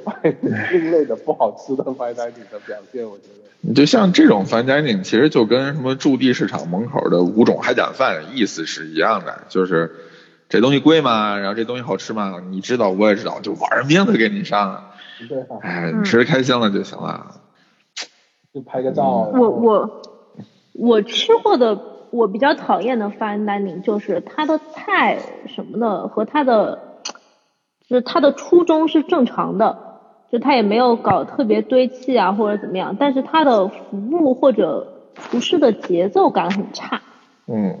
[0.70, 3.42] 另类的不好吃的 fine dining 的表现，我觉得。
[3.64, 9.92] 你就像这种 fine dining，其实就跟什么驻地市场门口的五种海胆饭意思是一样的，就是
[10.48, 11.38] 这东西贵吗？
[11.38, 12.42] 然后这东西好吃吗？
[12.50, 14.90] 你知道，我也知道，就玩命的给你上。
[15.28, 17.40] 对，哎，你吃的开心了就行了，
[18.52, 19.30] 就拍个照。
[19.32, 20.02] 我我
[20.74, 21.78] 我吃过的，
[22.10, 26.78] 我比较讨厌的 fine dining 就是它的菜什么的和它的，
[27.88, 29.76] 就是它的初衷是正常的，
[30.30, 37.00] 就它也没有搞特别堆砌啊或者怎么样，但是它的服务或者厨师的节奏感很差。
[37.46, 37.78] 嗯。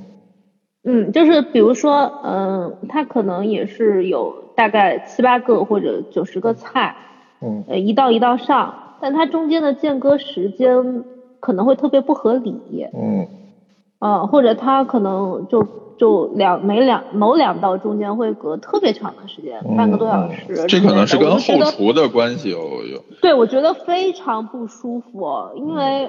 [0.84, 6.96] 嗯，就是比如说，嗯，它可能也是有大概七八个或者九十个菜。
[7.40, 11.04] 嗯，呃，一道一道上，但它中间的间隔时间
[11.42, 12.86] 可能会特别不合理。
[12.94, 13.26] 嗯，
[13.98, 15.66] 啊，或者他可能就
[15.98, 20.66] 就两每两某两道中间会隔特别长的时间，半个多小时。
[20.68, 21.40] 这可能是跟后
[21.72, 23.04] 厨的关系有有。
[23.20, 26.08] 对，我觉得非常不舒服，因为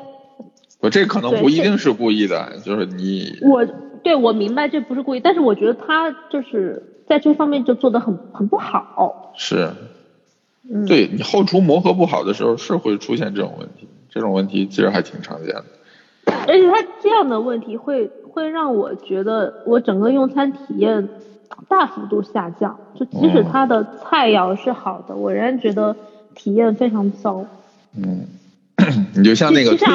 [0.80, 3.66] 我，这可能不一定是故意的，就是你我
[4.04, 9.34] 对我明白这不是故意，但是我觉得他就是在这方面就做的很很不好。
[9.36, 9.72] 是。
[10.88, 15.66] 对你后厨磨合不好的时候是会出现这种问题，这种问题其实还挺常见的。
[16.48, 21.10] 而且他这样的问题会会让我觉得我整个用餐体验
[21.68, 25.96] 大幅度下降，就即使他的菜肴是好的，我仍然觉得
[26.36, 27.46] 体验非常糟。
[27.98, 28.28] 嗯，
[29.16, 29.88] 你就像那个推，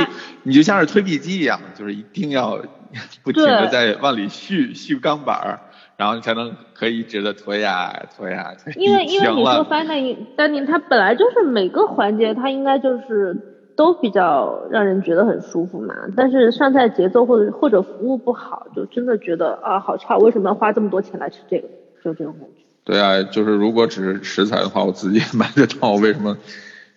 [0.43, 2.61] 你就像是推币机一样，就是一定要
[3.23, 5.61] 不停的在往里续续钢板儿。
[5.97, 8.73] 然后你才能可以一直的推呀推呀拖。
[8.81, 13.37] 因为因为你说 fine dining，它本来就是每个环节它应该就是
[13.79, 21.69] 都比较让人觉得很舒服嘛，但是上菜节奏或者或者服务不好，就真的觉得啊好差，为什么要花这么多钱来吃这个？
[22.05, 22.65] 就这种感觉。
[22.83, 26.37] 对啊，就是如果只是食材的话，我自己买得到，我为什么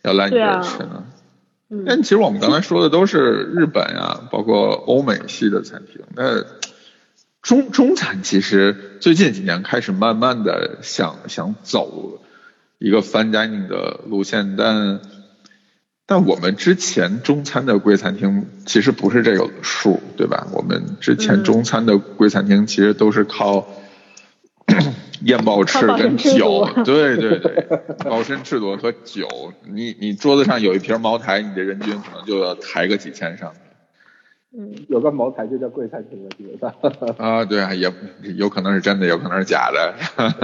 [0.02, 1.04] 要来你这吃呢？
[1.70, 1.84] 嗯。
[1.86, 3.20] 但其实我们刚才说的都是
[3.54, 6.44] 日本呀，包括欧美系的餐厅，那。
[7.44, 12.22] 中中餐其实最近几年开始慢慢的想想走
[12.78, 15.02] 一个 fine dining 的路线，但
[16.12, 20.46] 但我们之前中餐的贵餐厅其实不是这个数，对吧？
[20.52, 23.66] 我们之前中餐的贵餐厅其实都是靠
[25.24, 27.66] 燕鲍翅跟酒，对对对，
[28.04, 29.54] 保身赤裸和酒。
[29.74, 33.54] 你你桌子上有一瓶茅台，你的人均可能就要抬个几千上。
[34.54, 36.74] 嗯，有个茅台就叫贵餐厅了，基本上。
[37.18, 37.90] 啊，对啊，也
[38.36, 39.94] 有可能是真的，有可能是假的。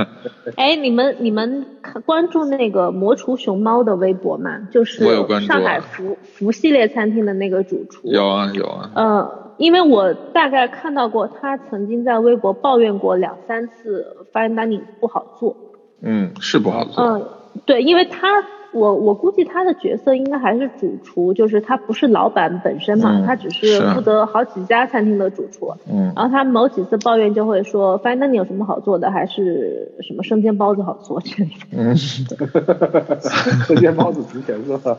[0.55, 1.65] 哎，你们你们
[2.05, 4.69] 关注那个魔厨熊猫的微博吗？
[4.71, 5.03] 就是
[5.45, 8.07] 上海福福系列餐厅的那个主厨。
[8.07, 8.91] 有啊有啊。
[8.95, 15.57] 嗯，因为我大概看到过他曾经在微博抱怨过两三次 fine dining 不好做。
[16.01, 17.03] 嗯，是不好做。
[17.03, 17.27] 嗯，
[17.65, 18.41] 对，因为他。
[18.73, 25.73] 我我估计他的角色应该还是主厨，就是他不是老板本身嘛，他只是负责好几家餐厅的主厨。
[25.89, 26.11] 嗯。
[26.15, 29.09] 然后他某几次抱怨就会说，反正那你有什么好做的？
[29.11, 31.53] 还是什么生煎包子好做之类的。
[31.71, 31.95] 嗯。
[33.65, 34.97] 生煎包子值钱是吧？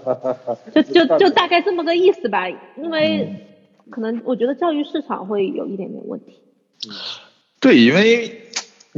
[0.75, 3.47] 就就 就大概这么个意思吧，因为
[3.91, 6.41] 可能我觉得教育市场会有一点点问题。
[7.61, 8.43] 对，因为。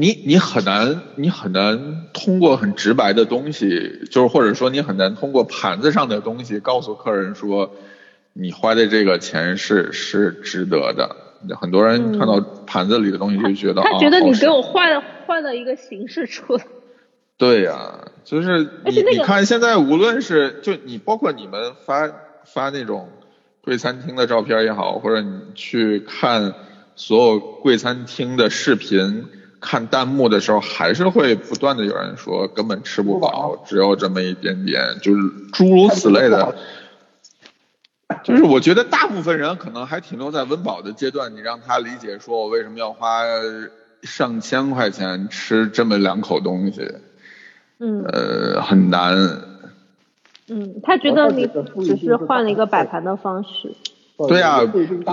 [0.01, 7.75] 你你很难，你很难通过很直白的东西，就是或者说你很难通过盘子上的东西告诉客人说，
[8.33, 11.15] 你花的这个钱是是值得的。
[11.61, 16.65] 很多人看到盘子里的东西就觉得，他觉得你给我换了换了一个形式出来。
[17.37, 22.11] 对呀，就是你你看现在无论是就你包括你们发
[22.47, 23.11] 发那种
[23.61, 26.55] 贵餐厅的照片也好，或者你去看
[26.97, 29.27] 所有贵餐厅的视频。
[29.61, 35.21] 看弹幕的时候，还是会不断的有人说根本吃不饱，只有这么一点点，就是
[35.53, 36.57] 诸如此类的。
[38.25, 43.23] 就是我觉得大部分人可能还停留在温饱的阶段，你让他理解说我为什么要花
[44.03, 46.93] 上千块钱吃这么两口东西，
[47.79, 49.15] 嗯呃，很难。
[50.49, 53.77] 嗯，他觉得你只是换了一个摆盘的方式。
[54.29, 54.61] 对呀、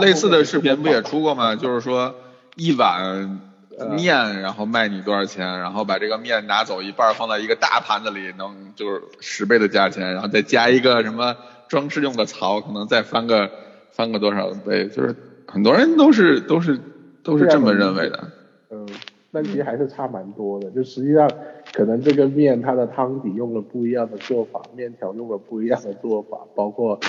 [0.02, 1.56] 类似的视频不也出过吗？
[1.56, 2.16] 就是说
[2.56, 3.40] 一碗
[3.86, 11.36] 面，然后卖你多少钱，然后把这个面拿走一半放在一个大盘子里，能就是十倍的价钱，然后再加一个什么
[11.68, 13.50] 装饰用的槽，可能再翻个
[13.92, 15.16] 翻个多少倍，就是
[15.48, 16.80] 很多人都是都是
[17.24, 18.32] 都是这么认为的。
[18.70, 18.88] 嗯，
[19.32, 20.70] 但其实还是差蛮多的。
[20.72, 21.30] 就实际上，
[21.74, 27.00] 可能这个面它的汤底用了不一样的做法，面条用了不一样的做法，包括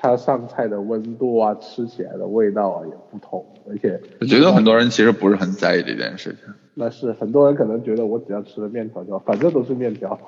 [0.00, 3.44] 它上菜的温度啊，吃起来的味道啊也不同。
[3.68, 6.54] 而且我觉得很多人其实不是很在意这件事情。
[6.74, 10.18] 那是很多人可能觉得我只要吃了面条就好，反正都是面条。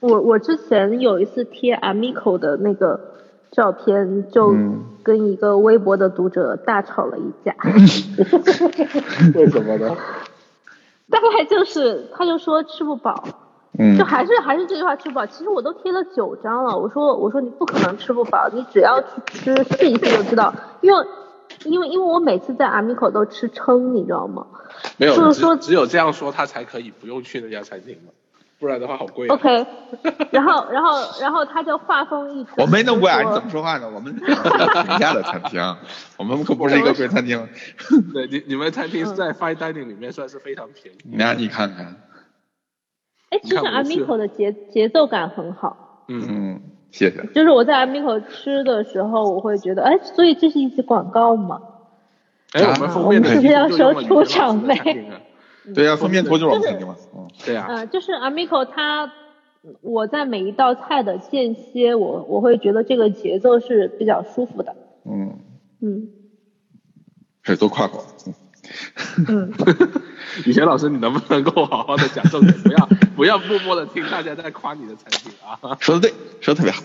[0.00, 2.98] 我我之前有一次贴 Amico 的那个
[3.52, 7.54] 照片，就嗯跟一个微博的读者大吵了一架。
[9.36, 9.96] 为什么呢？
[11.08, 13.22] 大概就是他就说吃不饱，
[13.78, 15.26] 嗯就还是还是这句话吃不饱。
[15.26, 20.52] 其实我都贴了九张了，我说我说你不可能吃不饱，你只要去吃试一试就知道。
[20.80, 21.06] 因为
[21.64, 24.46] 因为因为我每次在 Amico 都吃撑，你知道吗
[24.96, 28.12] 没有，就是说只只有这样说他才可以不用去那家餐厅嘛，
[28.58, 29.34] 不然的话好贵、啊。
[29.34, 29.66] ？OK，
[30.30, 33.88] 然后然后然后他就话锋一转，我没那么贵啊，你怎么说话呢？
[33.92, 35.60] 我们是平价的餐厅，
[36.16, 37.48] 我们可不是一个贵餐厅。
[38.12, 40.98] 对，你你们餐厅是在 fine dining 里面算是非常便宜。
[41.16, 41.96] 那你看看，
[43.32, 46.04] 哎，其实你看我是 Amico 的节节奏感很好。
[46.08, 46.60] 嗯，嗯，
[46.90, 47.24] 谢谢。
[47.34, 51.62] 就是我在 Amico 吃的时候，我会觉得，哎，所以这是一集广告吗？
[52.52, 54.74] 哎，我们封面是不是要收出场费
[55.74, 56.94] 对呀、封面图就是我们餐厅嘛。
[57.16, 59.10] 嗯，对啊，呃，就是 Amico 它，
[59.80, 64.76] 我在每一道菜的间歇，我我会觉得这个节奏是比较舒服的。
[65.06, 65.38] 嗯，
[65.80, 66.08] 嗯
[67.44, 68.02] 是多夸夸。
[68.26, 68.34] 嗯
[69.28, 69.52] 嗯，
[70.44, 76.82] 雨贤老师，你能不能够好好的讲重点，不要不要默默的听大家在夸你的产品啊，说的对，说的特别好。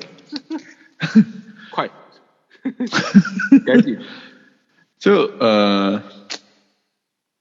[1.71, 1.89] 快，
[3.65, 3.97] 赶紧，
[4.97, 6.01] 就呃，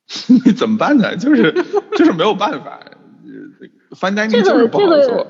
[0.29, 1.17] 你怎么办呢？
[1.17, 1.53] 就是
[1.97, 2.79] 就是没有办法，
[3.97, 5.17] 翻单这个就是不好这做。
[5.17, 5.27] 个，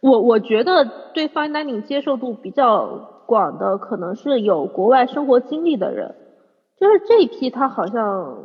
[0.00, 2.86] 我我觉得对 fine dining 接受度比较
[3.26, 6.14] 广的，可能是有国外生活经历的人，
[6.80, 8.44] 就是这一批他好像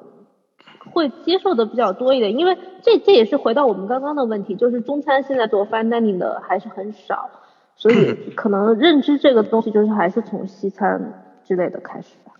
[0.93, 7.29] 会接受的比较多一点，因为这这也是回到我们刚刚的问题，就是中餐现在做 fine dining 的还是很少，
[7.75, 12.31] 所以 可能认知这个东西就是还是从西餐之类的开始吧。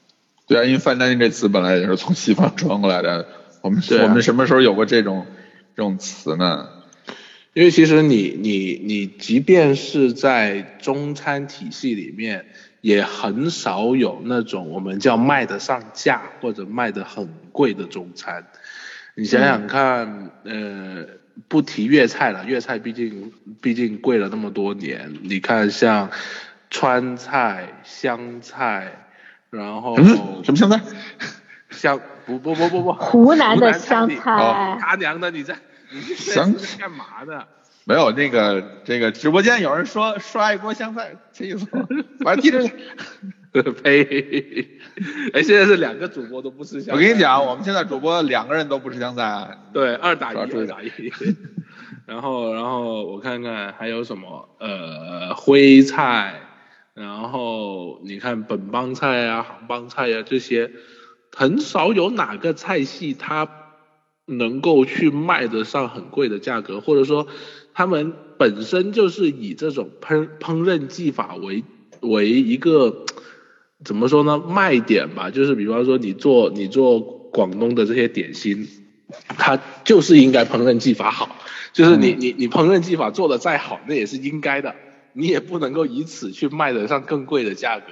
[0.48, 3.26] 对啊，因为 fine dining 这词本来也是从西方传过来的。
[3.62, 5.26] 我们、对啊我们什么时候有过这种
[5.76, 6.68] 这种词呢？
[7.54, 12.46] 因为其实你你你即便是在中餐体系里面，
[12.84, 18.46] 也很少有那种我们叫卖得上价或者卖得很贵的中餐。
[19.16, 21.06] 你想想看，呃，
[21.48, 23.32] 不提粤菜了，粤菜毕竟
[23.62, 25.14] 毕竟贵了那么多年。
[25.22, 26.10] 你看像
[26.70, 29.06] 川菜、湘菜，
[29.50, 30.82] 然后什么什么香菜？
[31.70, 35.56] 湘不不不不不，湖南的湘菜他娘的，你在
[35.90, 37.46] 你香这是干嘛呢？
[37.86, 41.88] 没有那个这个直播间有人说刷一锅香菜，气死我了！
[42.26, 42.74] 我要踢出去。
[43.84, 44.68] 呸！
[45.34, 46.94] 哎，现在是两个主播都不吃香菜。
[46.94, 49.58] 我跟你讲，我们现在主播两个人都不吃香菜啊。
[49.72, 50.92] 对，二打一，二打一。
[52.08, 56.42] 然后，然后我看看还有什么，呃，徽菜，
[56.96, 60.72] 然后你看本帮菜啊、杭帮菜啊这些，
[61.36, 63.48] 很少有哪个菜系它
[64.26, 67.28] 能够去卖得上很贵的价格，或者说
[67.74, 71.64] 他们本身就是以这种烹烹饪技法为
[72.02, 73.06] 为一个
[73.84, 78.68] 怎么说呢卖点吧，就是比方说你做你做广东的这些点心，
[79.28, 81.36] 它就是应该烹饪技法好，
[81.74, 84.76] 就是你你你烹饪技法做的再好，那也是应该的，
[85.14, 87.86] 你也不能够以此去卖得上更贵的价格。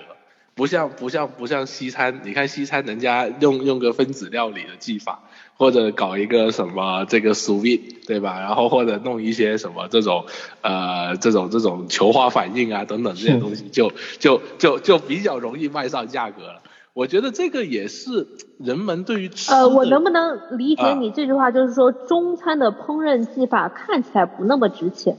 [0.53, 5.23] 不像不像不像西餐，你看西餐人家用用个分子料理的技法，
[5.61, 8.39] 或者搞一个什么这个 sous vide 对吧？
[8.39, 10.25] 然后或者弄一些什么这种
[10.61, 16.63] 呃这种这种球化反应啊等等这些东西，就就就就比较容易卖上价格了。
[16.93, 25.15] 我觉得这个也是人们对于吃呃，我能不能理解啊你这句话，就是说中餐的烹饪技法看起来不那么值钱？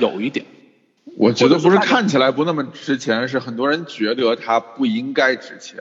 [0.00, 0.44] 有一点，
[1.16, 5.78] 我觉得不是看起来不那么值钱，是很多人觉得它不应该值钱。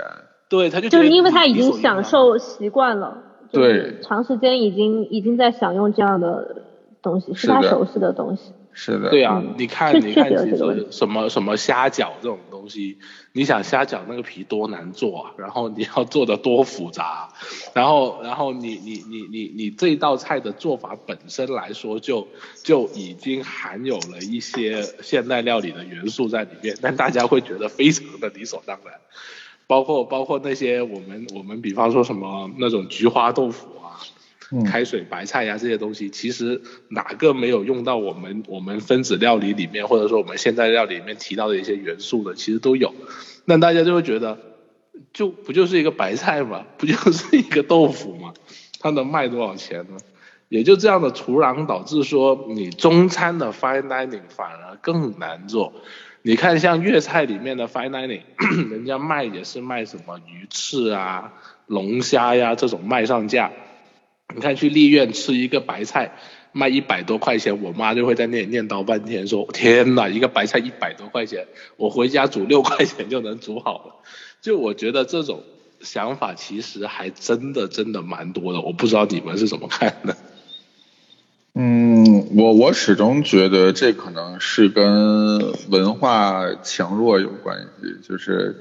[0.48, 4.00] 对，他就就是因为他已经享受习惯了，就是对。
[4.02, 6.64] 长时间已经已经在享用这样的
[7.02, 8.52] 东西，是他熟悉的东西。
[8.74, 13.00] 是的，对啊嗯，你看，你看，其实什么什么虾饺这种东西，
[13.34, 17.34] 你想虾饺那个皮多难做啊， 然后你要做的多复杂，
[17.74, 22.30] 然后然后你你你你你这道菜的做法本身来说就
[22.64, 28.94] 就已经含有了一些现代料理的元素在里面，但大家会觉得非常的理所当然，
[29.72, 33.96] 包括包括那些我们我们比方说什么那种菊花豆腐啊，
[34.52, 42.94] 嗯开水白菜呀、这些东西，其实哪个没有用到我们我们分子料理里面，或者说我们现在料理里面提到的一些元素的，其实都有。
[43.46, 44.38] 那大家就会觉得，
[45.14, 48.34] 就不就是一个白菜嘛， 不就是一个豆腐嘛，
[48.82, 49.96] 它能卖多少钱呢？
[50.50, 55.72] 也就这样的土壤导致说，你中餐的 fine dining 反而更难做。
[56.24, 58.22] 你看像粤菜里面的 fine dining，
[58.70, 61.34] 人家卖也是卖什么鱼翅啊、
[61.66, 63.52] 龙虾呀这种卖上架。
[64.34, 66.14] 你看去丽苑吃一个白菜
[66.52, 73.96] 卖一百多块钱，我妈就会在那里念叨半天说，天哪，一个白菜一百多块钱，我回家煮六块钱就能煮好了。
[74.42, 75.44] 就我觉得这种
[75.82, 80.16] 想法其实还真的真的蛮多的，我不知道你们是怎么看的。
[81.54, 88.56] 嗯，我我始终觉得这可能是跟文化强弱有关系，就是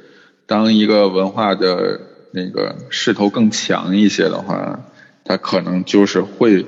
[0.47, 2.01] 当一个文化的
[2.33, 4.81] 那个势头更强一些的话，
[5.25, 6.67] 它可能就是会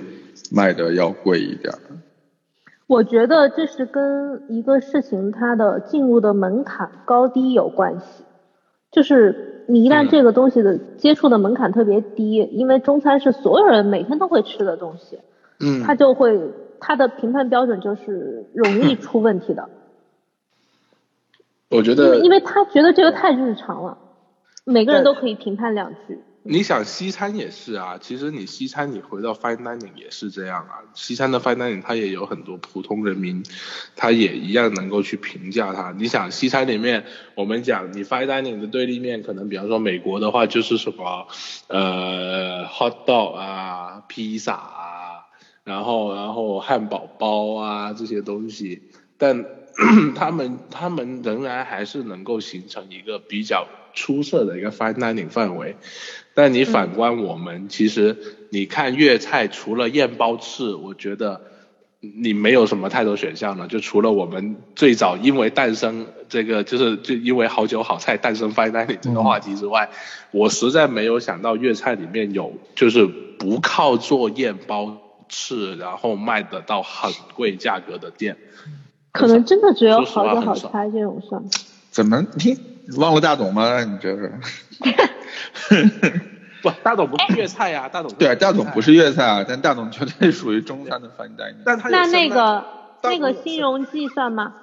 [0.52, 1.80] 卖的要贵一点儿。
[2.86, 8.22] 我觉得这是跟一个事情它的进入的门槛高低有关系，
[8.92, 15.18] 就是你一旦嗯这个东西的接触的门槛特别低，因为中餐是所有人每天都会吃的东西，
[15.62, 16.38] 嗯他就会
[16.80, 19.70] 他的评判标准就是容易出问题的，
[21.70, 23.96] 我觉得因为因为他觉得这个太日常了，
[24.64, 26.18] 每个人都可以评判两句。
[26.44, 33.44] 你想西餐也是啊，其实你西餐你回到 fine dining 也是这样啊，西餐的 fine dining 它也有很多普通人民，
[33.94, 35.94] 他也一样能够去评价它。
[35.96, 37.04] 你想西餐里面，
[37.36, 41.28] 我们讲你 fine dining 的对立面，可能比方说美国的话就是什么
[41.68, 44.81] 呃 hot dog 啊、披萨啊，
[45.64, 48.82] 然后然后汉堡包啊这些东西，
[49.16, 49.44] 但
[50.14, 55.76] 他们他们仍然还是能够形成一个比较出色的一个 fine dining 范围。
[56.34, 58.16] 但你反观我们，其实
[58.50, 61.40] 你看粤菜，除了燕包翅，我觉得
[62.00, 63.68] 你没有什么太多选项了。
[63.68, 69.90] 就除了我们最早因为诞生这个，就是就因为好酒好菜诞生 fine dining 这个话题之外，
[70.32, 74.96] 我实在没有想到粤菜里面有就是不靠做燕包
[75.32, 78.36] 翅，然后卖得到很贵价格的店。
[79.10, 81.42] 可能真的只有好酒好菜这种算。
[81.90, 82.56] 怎么你
[82.96, 83.82] 忘了大董吗？
[83.82, 84.32] 你这是？
[86.62, 91.56] 不，大董不是粤菜呀、大董是对，大董不是粤菜啊，但大董绝对属于中餐的 fine dining。
[91.64, 92.64] 但他那那个
[93.02, 94.54] 那个新荣记算吗？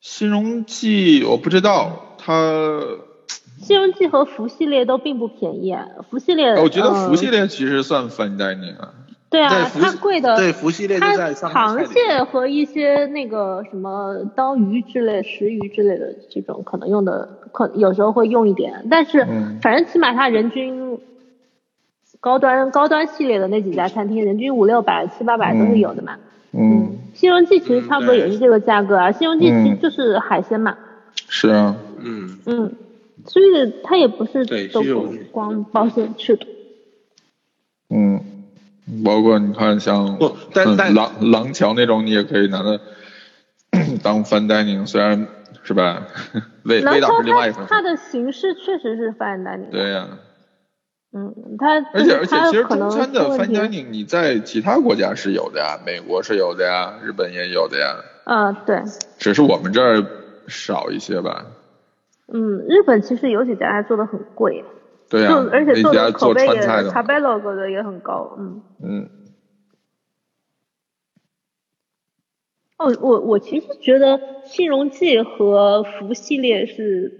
[0.00, 2.80] 新荣记我不知道，它
[3.62, 6.54] 新荣记和福系列都并不便宜，啊，福系列。
[6.54, 8.94] 我觉得呃福系列其实算 fine dining 啊。
[9.30, 19.58] 对啊，对它贵的，对福系列就它螃蟹和一些那个什么刀鱼之类、石鱼之类的这种，可能用的可有时候会用一点，但是嗯。
[19.62, 20.98] 反正起码它人均
[22.18, 26.16] 高端高端系列的那几家餐厅，人均五六百、七八百都是有的嘛。
[26.52, 29.78] 嗯，西荣记其实嗯差不多也是这个价格啊，西荣记其实嗯。
[29.78, 30.76] 就是海鲜嘛，
[31.28, 32.36] 是啊，嗯。
[32.46, 32.72] 嗯，
[33.26, 36.46] 所以它也不是都光光包鲜吃的。
[37.90, 38.20] 嗯，
[39.04, 42.78] 包括你看像不但嗯但廊廊桥那种，你也可以拿它
[44.02, 45.26] 当 fine dining，虽然
[45.62, 46.06] 是吧，
[46.64, 47.68] 味味道是另外一回事。
[47.68, 50.08] 它它的形式确实是 fine dining，对呀、
[51.12, 58.82] 嗯，它而且而且，其实可能中餐的出问 fine dining 你在其他国家是有的呀，美国是有的呀，日本也有的呀，嗯，对，
[59.18, 60.04] 只是我们这儿
[60.48, 61.46] 少一些吧。
[62.32, 64.64] 嗯，日本其实有几家还做的很贵，
[65.10, 68.62] 对呀、做而且做口碑也川菜的也很高，嗯。
[68.82, 69.10] 嗯。
[72.78, 77.12] 哦，我我其实觉得新荣记和福系列是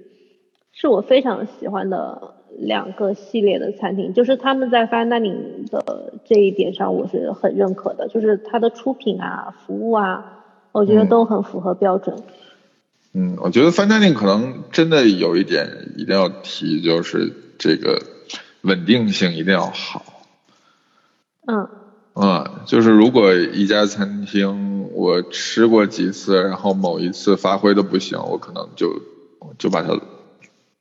[0.72, 10.24] 是我非常喜欢的两个系列的餐厅，就是他们在 fine dining 的这一点上我是很认可的，就是它的出品啊、服务啊，
[10.72, 11.08] 我觉得嗯。
[11.08, 12.22] 都很符合标准。
[13.12, 18.02] 嗯，我觉得 fine dining 可能真的有一点一定要提，就是这个
[18.62, 20.24] 稳定性一定要好。
[21.46, 21.68] 嗯
[22.14, 29.00] 啊，就是如果一家餐厅我吃过几次，然后某一次发挥的不行，我可能就
[29.58, 30.00] 就把它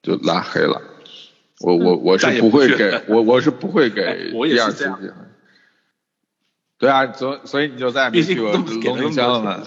[0.02, 0.82] 就拉黑了。
[1.60, 4.90] 我我我是不会 给我我是不会给第二次。
[6.78, 9.64] 对啊，所所以你就再也没去过龙井乡了？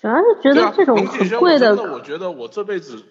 [0.00, 3.04] 主要是觉得这种很贵我真的，我觉得我这辈子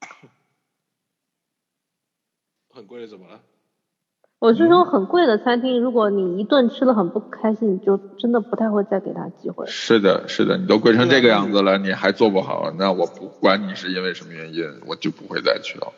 [2.72, 3.40] 很贵的怎么了？
[4.38, 9.66] 我是说很贵的餐厅，如果你一顿吃的很不开心，你就真的不太会再给他机会。
[9.66, 15.90] 是的，是的，你都贵成这个样子了，你还做不好，那我不管你是因为什么原因，我就不会再去了。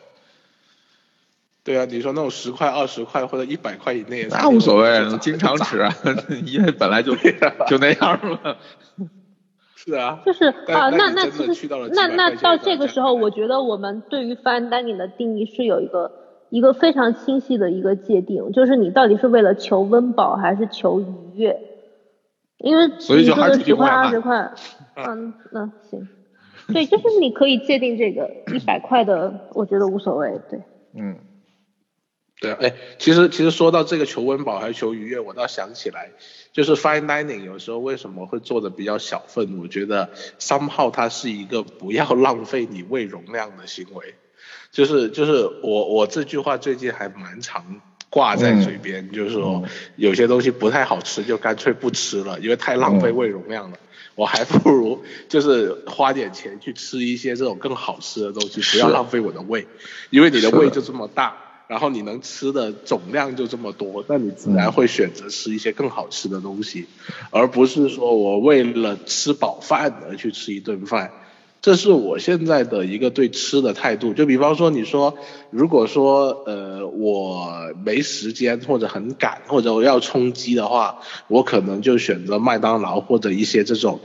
[1.65, 5.93] 对啊，你说那种十块、二十块或者一百块以内那，无所谓，经常吃啊，
[6.45, 7.13] 因为本来就
[7.67, 8.55] 就那样嘛。
[9.81, 16.11] 是啊，就是啊，那那其实那那到这个时候，我觉得我们对于 fine dining 的定义是有一个
[16.49, 21.05] 一个非常清晰的一个界定，就是你到底是为了求温饱还是求愉
[21.35, 21.57] 悦？
[22.57, 24.51] 因为所以就还是你说的十块二十块，
[25.07, 26.09] 嗯，那行，
[26.73, 30.59] 对，就是你可以界定这个一百块的，我觉得无所谓，对。
[30.93, 31.15] 嗯，
[32.39, 36.11] 对啊，哎，其实其实说到这个求温饱还是求愉悦，我倒想起来，
[36.53, 39.59] 就是 fine dining 有时候为什么会做的比较小份？
[39.59, 40.09] 我觉得
[40.39, 44.15] somehow 它是一个不要浪费你胃容量的行为，
[44.71, 49.63] 就是就是我我这句话最近还蛮常挂在嘴边，就是说
[49.97, 53.77] 有些东西不太好吃就干脆不吃了，因为太浪费胃容量了。
[54.15, 59.67] 我还不如就是花点钱去吃一些这种更好吃的东西，不要浪费我的胃，
[60.09, 60.49] 因为你的。
[60.51, 61.37] 胃就这么大，
[61.69, 66.87] 然后你能吃的总量就这么多，那你自然会选择吃一些更好吃的东西，
[67.29, 71.11] 而不是说我为了吃饱饭而去吃一顿饭。
[71.61, 74.13] 这是我现在的一个对吃的态度。
[74.13, 75.15] 就比方说，你说
[75.51, 77.51] 如果说呃我
[77.85, 83.99] 没时间或者很赶或者我要充饥的话，我可能就选择麦当劳或者一些这种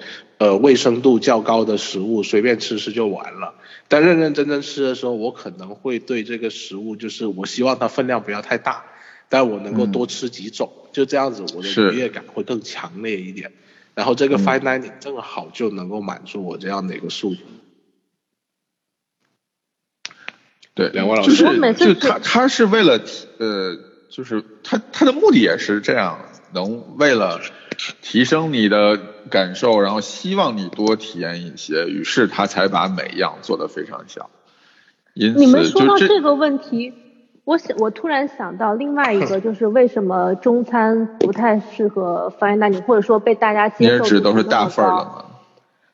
[0.44, 3.54] 呃卫生度较高的食物，随便吃吃就完了。
[3.88, 8.84] 但认认真真吃的时候，我可能会对这个食物，就是我希望它分量不要太大，
[9.30, 13.52] 但我能够多吃几种，就这样子，我的愉悦感会更强烈一点。
[13.94, 17.40] 然后这个 fine dining 正好就能够满足我这样的一个诉求。
[20.74, 23.00] 对，两位老师就他他是为了
[23.38, 23.78] 呃，
[24.10, 26.18] 就是他他的目的也是这样，
[26.52, 27.40] 能为了
[28.02, 28.98] 提升你的
[29.30, 34.30] 感受，然后希望你多体验一些，于是他才把每一样做得非常小。
[35.14, 36.92] 因你们说到这个问题，
[37.44, 45.24] 我想我突然想到另外一个，就是为什么中餐不太适合 fine dining，或者说被大家你接受指都是大份儿的高吗？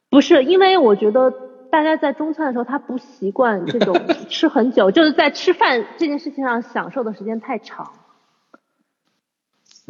[0.09, 1.33] 不是，因为我觉得
[1.71, 3.95] 大家在中餐的时候，他不习惯这种
[4.29, 7.93] 吃很久，就是在吃饭这件事情上享受的时间太长。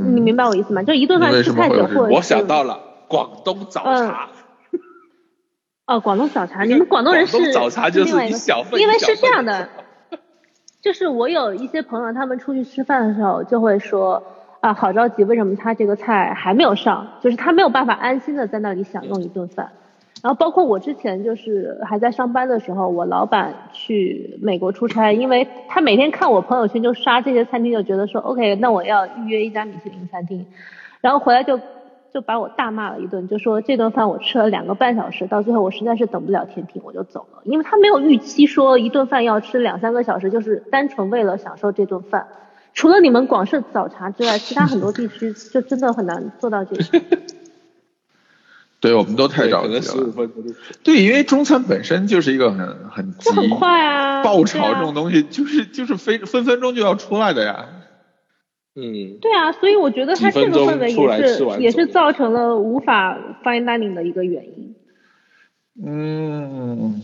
[0.01, 0.82] 嗯你明白我意思吗？
[0.82, 4.28] 就一顿饭吃太久，我想到了广东早茶，
[5.86, 9.68] 哦，广东早茶，你们广东人是早茶就是小份因为是这样的，
[10.80, 14.22] 就是我有一些朋友，他们出去吃饭的时候就会说
[14.61, 17.07] 啊，好着急，为什么他这个菜还没有上？
[17.20, 19.72] 就是他没有办法安心的在那里享用一顿饭。
[20.23, 30.47] 然后包括我之前就是还在上班的时候，我老板去美国出差，因为他每天看我朋友圈就刷这些餐厅，就觉得说 OK，那我要预约一家米其林餐厅，
[31.01, 31.59] 然后回来就
[32.12, 42.27] 就把我大骂了一顿，就说这顿饭我吃了两个半小时，到最后我实在是等不了天庭，我就走了，因为他没有预期说一顿饭要吃两三个小时，就是单纯为了享受这顿饭。
[42.75, 47.03] 除了你们广式早茶之外，其他很多地区就真的很难做到这一点。
[48.81, 50.11] 对，我们都太对着急了。
[50.12, 57.66] 分钟对，因为中餐本身就是一个很很急就很快啊爆炒这种东西就是就是非分分钟就要出来的呀。
[58.74, 64.74] 嗯，对啊，所以我觉得它这个氛围也是也是造成了无法 fine dining 的一个原因。
[65.85, 67.03] 嗯，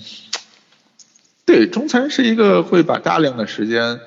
[1.45, 4.01] 对，中餐是一个会把大量的时间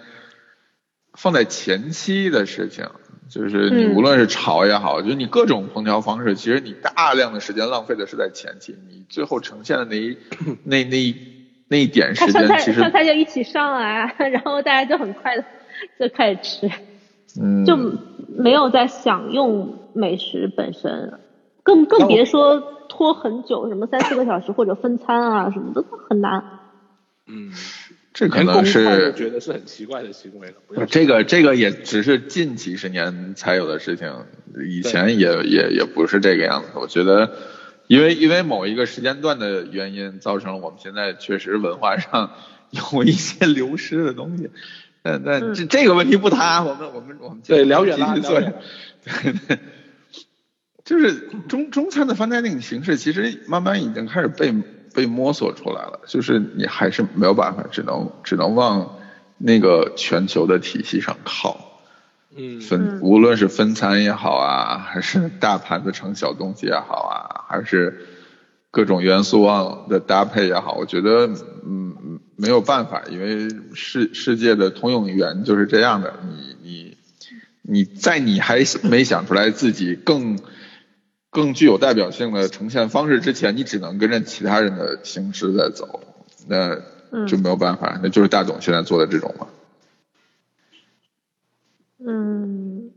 [1.13, 2.88] 放在前期的事情，
[3.30, 10.17] 就是你嗯无论是炒也好，就是你各种烹调方式，其实你大量的时间浪费的是在前期，你最后呈现的那一
[10.65, 11.15] 那那一
[11.67, 15.45] 那一点时间，其实上菜就一起上来， 然后大家就很快的
[15.99, 16.71] 就开始吃。
[17.39, 17.77] 嗯，就
[18.27, 21.19] 没有在享用美食本身，
[21.61, 26.43] 更更别说拖很久，什么三四个小时或者分餐啊什么的，很难。
[27.27, 27.51] 嗯，
[28.12, 30.86] 这可能是觉得是很奇怪的行为了。
[30.88, 34.12] 这个这个也只是近几十年才有的事情，
[34.68, 36.70] 以前也也也不是这个样子。
[36.76, 37.32] 我觉得，
[37.88, 42.32] 因为因为某一个时间段的原因，造成了我们现在确实文化上
[42.72, 44.49] 有一些流失的东西。
[45.01, 48.53] 但但这这个问题不谈，我们我们我们对聊远了对
[49.47, 49.60] 对，
[50.84, 54.53] 就是中中餐的 fine dining 形式，其实慢慢已经开始被
[54.99, 58.97] 被摸索出来了，就是你还是没有办法，只能只能往
[59.37, 61.65] 那个全球的体系上靠。
[62.35, 68.05] 嗯分无论是分餐也好啊，还是大盘子盛小东西也好啊，还是
[68.71, 71.27] 各种元素旺的搭配也好，我觉得
[71.65, 76.13] 嗯没有办法，因为世世界的通用语言就是这样的。
[76.27, 76.97] 你你
[77.61, 80.37] 你在你还没想出来自己更
[81.32, 86.01] 更具有代表性的呈现方式之前，你只能跟着其他人的形式在走，
[86.47, 86.75] 那
[87.25, 89.47] 就没有办法，那就是大董现在做的这种嘛。
[91.99, 92.91] 嗯，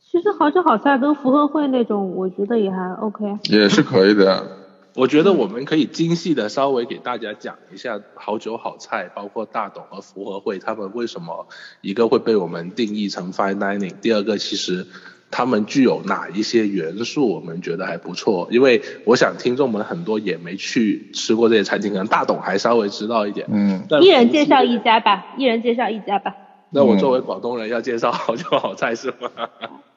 [0.00, 3.38] 其实好酒好菜跟福和会那种，我觉得也还 OK。
[3.44, 4.56] 也是可以的。
[4.94, 11.46] 我觉得我们可以精细的稍微给大家讲一下好酒好菜，包括大董和福和会他们为什么
[11.82, 14.86] 一个会被我们定义成 fine dining，第二个其实
[15.30, 18.48] 他们具有哪一些元素我们觉得还不错。
[18.50, 23.46] 因为我想听众们很多也没去吃过这些餐厅，可能大董还稍微知道一点。
[23.50, 26.34] 嗯，但一人介绍一家吧，一人介绍一家吧。
[26.70, 29.30] 那我作为广东人要介绍好酒好菜是吗？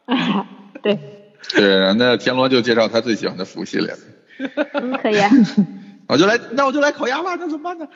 [0.82, 0.98] 对，
[1.54, 3.94] 对，那田螺就介绍他最喜欢的福系列。
[4.74, 5.30] 嗯，可以啊。
[6.08, 7.88] 我就来，那我就来烤鸭吧，那怎么办呢？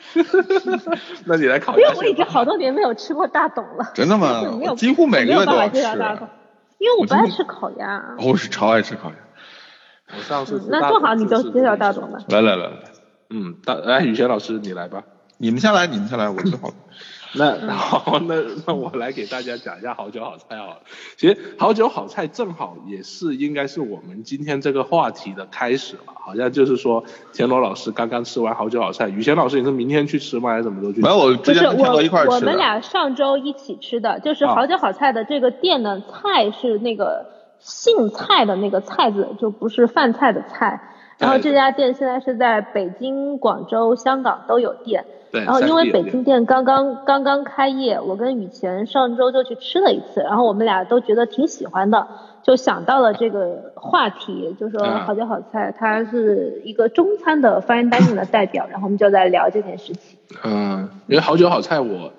[1.26, 1.98] 那你来烤因鸭因。
[1.98, 4.40] 为我已经好多年没有吃过大董了，真的吗？
[4.56, 6.22] 没有我几乎每个月都要没有办法介绍大吃。
[6.78, 8.16] 董，因为我不爱吃烤鸭。
[8.18, 9.16] 我是超爱吃烤鸭。
[10.16, 12.18] 我上次吃那大正好你就介绍大董吧。
[12.28, 12.76] 来来来来，
[13.30, 15.02] 嗯，大来雨轩老师你来吧。
[15.38, 16.70] 你们先来，你们先来，我吃好。
[17.38, 18.34] 那好，那
[18.66, 20.78] 那我来给大家讲一下好酒好菜好了。
[21.16, 26.14] 其实好酒好菜正好也是应该是我们今天这个话题的开始了。
[26.24, 30.50] 好像就是说，田螺老师刚刚吃完好酒好菜，宇贤老师你是明天去吃吗？
[30.50, 31.02] 还是怎么时候去吃？
[31.02, 32.34] 没有，我不是之前跟田螺我一块吃的。
[32.34, 37.26] 我们俩上周一起吃的，就是啊好酒好菜的这个店呢，菜是那个
[37.58, 40.80] 姓蔡的那个菜字，就不是饭菜的菜。
[41.18, 45.04] 然后这家店现在是在北京、广州、香港都有店。
[45.30, 52.06] 对，然后因为北京店刚刚刚刚开业，我跟雨前上周就去吃了一次，然后我们俩都觉得挺喜欢的，
[52.42, 60.18] 就想到了这个话题，就说嗯好酒好菜，它是一个中餐的 fine dining 的代表，然后我们就在聊这件事情。
[60.44, 62.12] 嗯，因为好酒好菜我。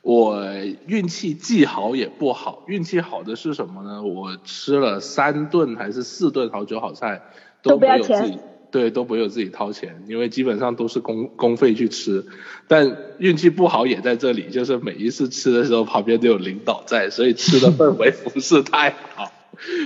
[0.00, 0.42] 我
[0.86, 4.02] 运气既好也不好，运气好的是什么呢？
[4.02, 7.20] 我吃了三顿还是四顿好酒好菜，
[7.62, 8.40] 都不要没有自己钱
[8.70, 12.26] 对，都不用自己掏钱，因为基本上都是公公费去吃。
[12.66, 19.32] 但运气不好也在这里，就是每一次吃的时候旁边都有领导在，所以吃的氛围 不是太好。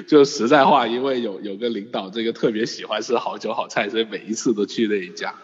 [0.06, 5.34] 就实在话，因为有有个领导这个特别喜欢吃好酒好菜，所以每一次都去那一家。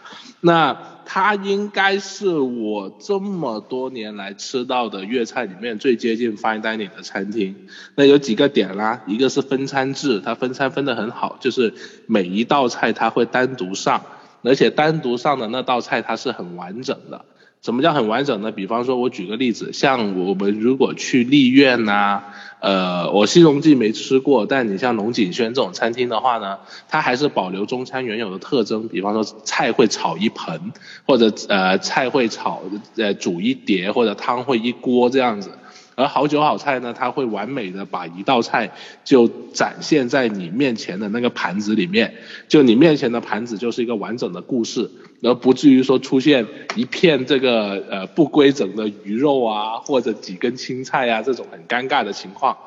[0.41, 7.67] 那它应该是我这么多年来吃到的粤菜里面最接近 fine dining 的餐厅。
[7.95, 11.73] 那有几个点啦，一个是分餐制，它分餐分得很好，就是
[12.05, 14.03] 每一道菜它会单独上，
[14.43, 17.25] 而且单独上的那道菜它是很完整的。
[17.61, 18.51] 什么叫很完整呢？
[18.51, 22.23] 比方说，我举个例子，像我们如果去丽苑呐、
[22.61, 30.71] 呃，我西荣记没吃过，但你像龙井轩这种餐厅的话呢，它还是保留中餐原有的特征，比方说菜会炒一盆，
[31.05, 32.61] 或者呃菜会炒
[32.95, 35.51] 呃煮一碟，或者汤会一锅这样子。
[35.95, 38.71] 而好酒好菜呢，它会完美的把一道菜
[39.03, 42.13] 就展现在你面前的那个盘子里面，
[42.47, 44.89] 就你面前的盘子就是一个完整的故事，
[45.21, 46.45] 而不至于说出现
[46.75, 52.57] 一片这个呃不规整的鱼肉啊，或者几根青菜啊这种很尴尬的情况。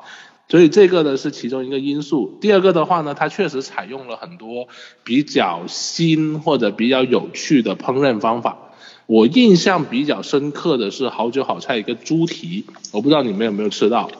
[0.49, 2.37] 所以这个呢是其中一个因素。
[2.39, 4.67] 第二个的话呢，它确实采用了很多
[5.03, 8.57] 比较新或者比较有趣的烹饪方法。
[9.05, 14.11] 我印象比较深刻的是好酒好菜一个猪蹄，我不知道你们有没有吃到。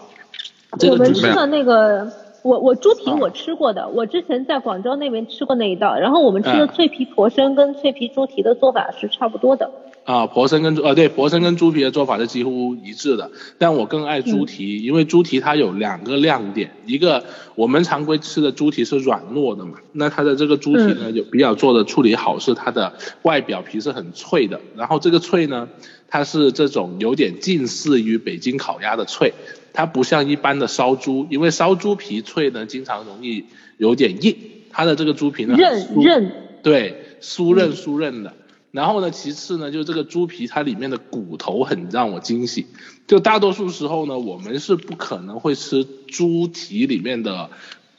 [0.79, 2.11] 这我个猪蹄们吃的那个，
[2.43, 3.17] 我我猪蹄啊。
[3.19, 9.71] 我吃过的，我之前在广州那边吃过那一道，然后我们吃的嗯脆皮婆参跟脆皮猪蹄的做法是差不多的。
[10.03, 17.23] 啊，婆参跟猪呃对，婆参跟猪皮的做法是几乎一致的，但我更爱猪蹄，因为猪蹄它有两个亮点，一个
[17.55, 22.91] 我们常规吃的猪蹄是软糯的嘛，那它的这个猪蹄呢有比较做的处理好，是它的
[23.21, 25.69] 外表皮是很脆的，然后这个脆呢，
[26.09, 29.33] 它是这种有点近似于北京烤鸭的脆，
[29.73, 33.45] 它不像一般的烧猪，因为烧猪皮脆呢经常容易
[33.77, 34.35] 有点硬，
[34.69, 38.33] 它的这个猪皮呢韧韧，对，酥韧酥韧的。
[38.71, 42.65] 然后呢，其次呢，就这个猪皮它里面的骨头很让我惊喜。
[43.05, 47.51] 就大多数时候呢，我们是不可能会吃猪蹄里面的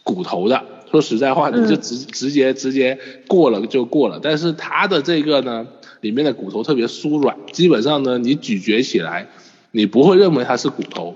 [0.02, 0.64] 骨头的。
[0.90, 2.98] 说实在话，你就直直接直接
[3.28, 4.18] 过了就过了。
[4.20, 5.68] 但是它的这个呢，
[6.00, 9.28] 里面的骨头特别酥软，基本上呢，你咀嚼起来，
[9.70, 11.14] 你不会认为它是骨头。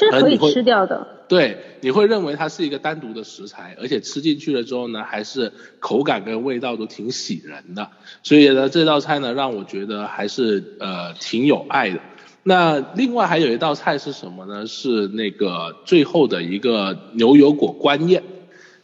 [0.00, 1.06] 这是可以吃掉的。
[1.28, 7.90] 对，你会认为它是一个单独的食材，而且吃进去了之后呢，还是口感跟味道都挺喜人的。
[8.22, 12.00] 所以呢，这道菜呢，让我觉得还是呃挺有爱的。
[12.42, 14.66] 那另外还有一道菜是什么呢？
[14.66, 18.22] 是那个最后的一个牛油果官宴，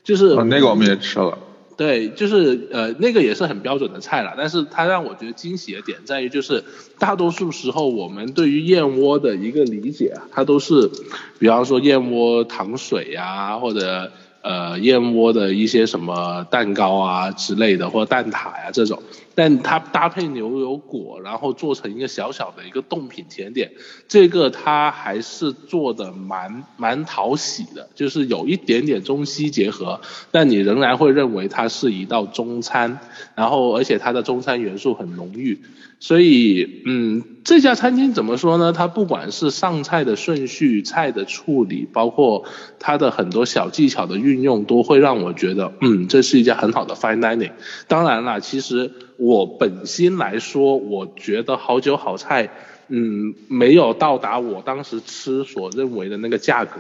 [0.05, 1.39] 就是、啊，那个我们也吃了。
[1.77, 6.65] 对，就是呃，那个也是很标准的菜了，但是它让我觉得惊喜的点在于，就是
[6.99, 10.91] 大多数时候我们对于燕窝的一个理解，它都是，
[11.39, 14.11] 比方说燕窝糖水呀、或者
[14.41, 19.03] 呃燕窝的一些什么蛋糕啊之类的，或蛋挞呀、这种，
[19.37, 23.71] 但它搭配牛油果，然后做成一个小小的一个冻品甜点，
[24.09, 32.99] 这个它还是做的蛮蛮讨喜的，就是有一点点中西结合，但你仍然会认为它是一道中餐，
[33.35, 35.61] 然后而且它的中餐元素很浓郁，
[36.01, 38.73] 所以嗯，这家餐厅怎么说呢？
[38.73, 42.45] 它不管是上菜的顺序、菜的处理，包括
[42.79, 47.53] 它的很多小技巧的运用，都会让我觉得嗯，这是一家很好的 fine dining。
[47.87, 52.51] 当然啦，其实我本心来说，我觉得好酒好菜。
[52.89, 56.79] 嗯，没有到达我当时吃所认为的那个价格，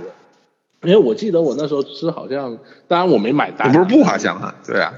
[0.85, 4.55] 因为我记得我那时候吃好像，当然我没买单，不是不花钱哈？
[4.65, 4.93] 对啊，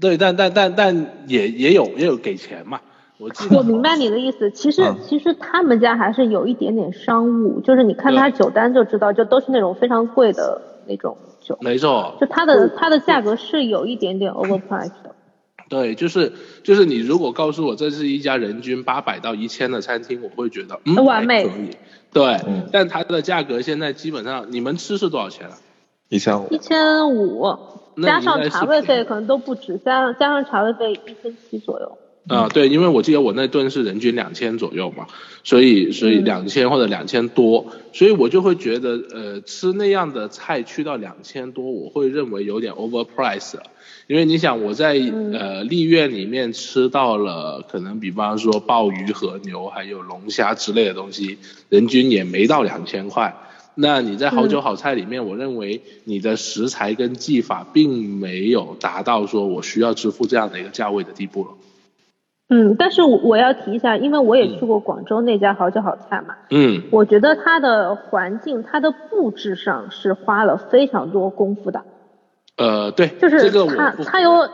[0.00, 2.80] 对，但但但但也也有也有给钱嘛，
[3.18, 4.96] 我记得我明白你的意思，其实、嗯。
[5.06, 15.14] 其实他们家还是有一点点商务，就是你看他酒单就知道，就都是那种非常贵的那种酒，没错，就它的它的价格是有一点点 overpriced 的。
[15.68, 21.70] 对，就是就是你如果告诉我这是一家人均八百到一千的餐厅，我会觉得嗯完美还可以，
[22.12, 25.58] 对，嗯但它的价格现在基本上你们吃是多少钱啊？
[26.08, 26.58] 一千五一。
[26.58, 27.58] 千五，
[28.02, 31.98] 加上茶位费可能都不止，加上加上茶位费一千七左右。
[32.28, 35.06] 啊、对，因为我记得我那顿是人均两千左右嘛，
[35.44, 43.62] 所以所以嗯两千或者两千多，所以我就会觉得呃吃那样的菜去到两千多，我会认为有点 overprice 了。
[44.08, 53.36] 因为你想我在嗯呃丽苑里面吃到了可能比方说鲍鱼、和牛还有龙虾之类的东西，人均也没到两千块。
[53.76, 61.50] 那你在好酒嗯好菜里面，我认为你的食材跟技法并没有达到说我需要支付这样的一个价位的地步了。
[62.48, 71.82] 嗯，但是我我要提一下，因为我也去过广州那家好酒好菜嘛，嗯，我觉得它的环境、它的布置上是花了非常多功夫的。
[72.56, 74.48] 呃，对，就是这个它它有，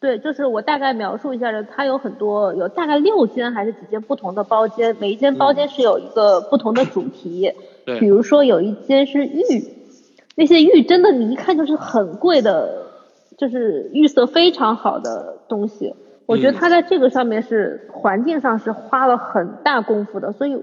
[0.00, 7.52] 对，就是我大概描述一下，它有很多有大概六间还是几间不同的包间，每一间包间是有一个不同的主题，
[7.84, 9.42] 对比如说有一间是玉，
[10.34, 12.86] 那些玉真的你一看就是很贵的，
[13.36, 15.94] 就是玉色非常好的东西。
[16.26, 20.56] 我觉得嗯它在这个上面是环境上是花了很大功夫的，所以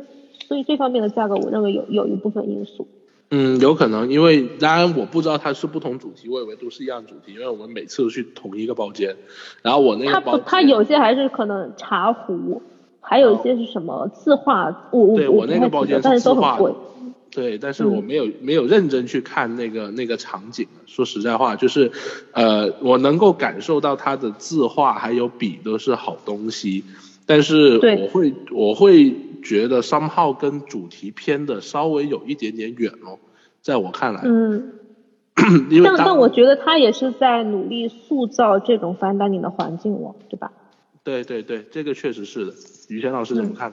[0.47, 2.87] 所以这方面的价格我认为有有一部分因素。
[3.31, 9.15] 嗯，有可能，因为当然我不知道它是不同主题，我以为都是一样主题，因为我们每次都去同一个包间，
[9.61, 12.59] 然后我那，个包间，它有些还是可能茶壶，
[13.01, 16.73] 还有一些是什么字画，我我我我不太那个包间记得但是都很贵。，
[17.31, 20.67] 对，但是我嗯没有、没有认真去看那个那个场景。
[20.87, 21.91] 说实在话，就是
[22.33, 26.83] 呃，我能够感受到他的字画还有笔都是好东西，
[27.25, 33.19] 但是我会我会觉得商号跟主题偏的稍微有一点点远哦，
[33.61, 34.73] 在我看来，嗯，
[35.69, 40.51] 因为但但我觉得他也是在努力塑造这种 fine dining 的环境了，对吧？
[41.03, 42.53] 对对对，这个确实是的。
[42.89, 43.71] 于谦老师怎么看？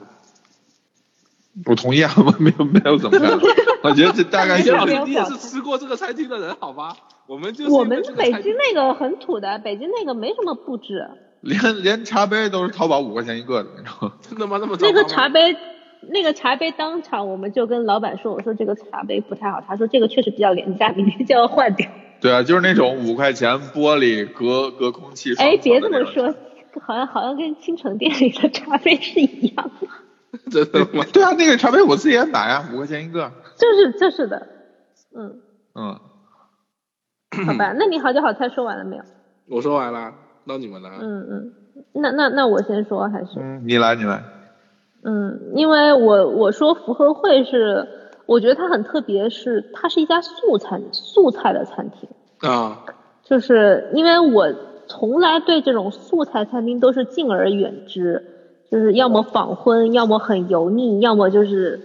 [1.63, 3.39] 不同意啊，我没有没有怎么样，
[3.83, 6.95] 我觉得这大概于谦老师就是没有，你也是吃过这个餐厅的人，好吧？
[7.27, 11.09] 我们就是我们北京那个很土的，北京那个没什么布置，
[11.41, 14.11] 连连茶杯都是淘宝五块钱一个的那种。
[14.21, 14.57] 真的吗？
[14.59, 15.55] 那么糟那个茶杯。
[16.09, 21.89] 那个茶杯当场我们就跟老板说，我说这个茶杯不太好，他说这个确实比较廉价，明天就要换掉。
[22.21, 25.33] 对啊，就是那种五块钱玻璃隔隔空气。
[25.35, 26.33] 哎，别这么说，
[26.81, 29.87] 好像好像跟青城店里的茶杯是一样的。
[30.51, 31.03] 真的吗？
[31.13, 33.31] 对啊，那个茶杯我自己也买啊，五块钱一个。
[33.55, 34.47] 就是就是的，
[35.15, 35.39] 嗯，
[35.75, 35.99] 嗯，
[37.45, 39.03] 好吧，那你好酒好菜说完了没有？
[39.49, 40.13] 我说完了，
[40.45, 40.89] 到你们了。
[40.99, 41.53] 嗯嗯，
[41.93, 44.23] 那那那我先说还是，嗯，你来你来。
[45.03, 47.87] 嗯，因为我我说福和会是，
[48.25, 52.09] 我觉得它很特别，是它是一家素餐素菜的餐厅，
[52.49, 52.83] 啊，
[53.23, 54.53] 就是因为我
[54.87, 58.36] 从来对这种素菜餐厅都是敬而远之，
[58.69, 61.79] 就是要么仿荤，要么很油腻，要么就是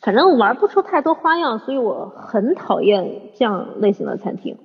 [0.00, 4.56] 反正玩不出太多花样，所以我很讨厌这样类型的餐厅。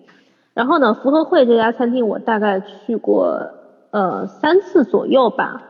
[0.53, 3.41] 然后呢，福和会这家餐厅我大概去过
[3.91, 5.63] 呃三次左右吧。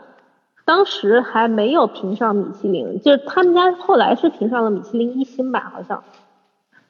[0.65, 6.03] 当时还没有评上米其林，就是他们家后来是评上了米其林一星吧，好像。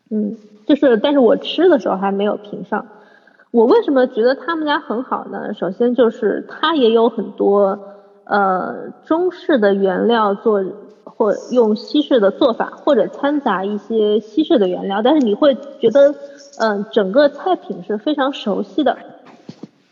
[0.10, 2.86] 嗯，就是但是我吃的时候还没有评上。
[3.52, 5.54] 我为什么觉得他们家很好呢？
[5.54, 7.78] 首先就是它也有很多
[8.26, 10.64] 呃中式的原料做，
[11.04, 16.14] 或用西式的做法，或者掺杂一些西式的原料，但是你会觉得
[16.60, 18.98] 嗯整个菜品是非常熟悉的。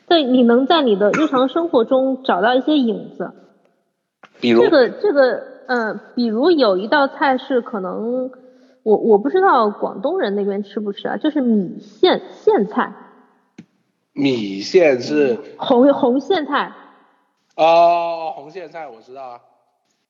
[0.07, 3.31] 对，你能在你的日常生活中找到一些影子。
[4.39, 8.29] 比如这个这个嗯，比如有一道菜是可能
[8.83, 12.93] 我我不知道广东人那边吃不吃啊，就是米线苋菜。
[14.11, 16.71] 米线是红红苋菜，
[17.55, 19.39] 哦，红苋菜我知道啊。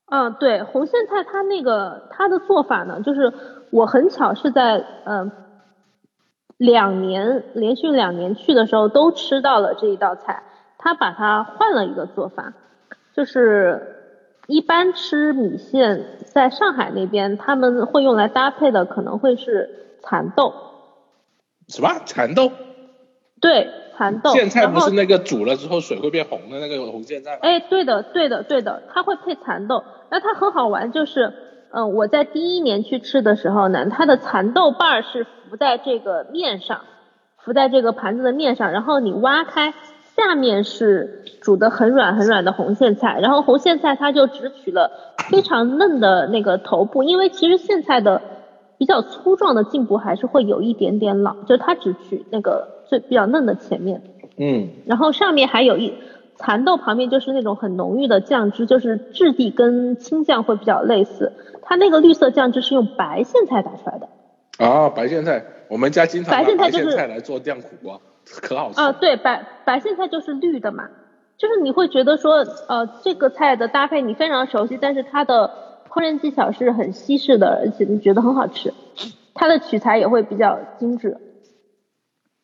[0.05, 3.33] 嗯，对，红苋菜它那个它的做法呢，就是
[3.71, 5.31] 我很巧是在嗯
[6.57, 10.43] 两年连续两年去的时候都吃到了这一道菜，
[10.77, 12.53] 他把它换了一个做法，
[13.13, 20.53] 就是一般吃米线在上海那边他们会用来搭配的可能会是蚕豆，
[21.69, 22.51] 什么蚕豆？
[23.41, 24.31] 对，蚕豆。
[24.33, 27.39] 苋菜不是那个煮了之后水会变红的那个红苋菜吗？
[27.41, 29.83] 哎，对的，对的，对的，它会配蚕豆。
[30.09, 31.33] 那它很好玩，就是，
[31.71, 36.81] 嗯、我在第一年去吃的时候呢，它的蚕豆瓣儿是浮在这个面上，
[37.37, 39.73] 浮在这个盘子的面上，然后你挖开，
[40.15, 44.91] 下面是煮的很软很软的红苋菜，然后红苋菜它就只取了
[45.29, 48.21] 非常嫩的那个头部，因为其实苋菜的
[48.77, 54.03] 比较粗壮的茎部还是会有一点点老，就是它只取那个最比较嫩的前面。
[54.37, 55.95] 嗯，然后上面还有一
[56.35, 61.33] 蚕豆旁边就是那种很浓郁的酱汁，就是质地跟青酱会比较类似。
[61.63, 64.09] 它那个绿色酱汁是用白苋菜打出来的。
[64.63, 68.79] 啊，白苋菜，我们家经常拿白白苋菜就是菜来做酱苦瓜，可好吃。
[68.79, 70.87] 啊，对，白白苋菜就是绿的嘛，
[71.37, 75.49] 就是你会觉得说，呃，这个菜的搭配你非常熟悉，但是它的
[75.89, 78.73] 烹饪技巧是很西式的，而且你觉得很好吃，
[79.33, 81.17] 它的取材也会比较精致。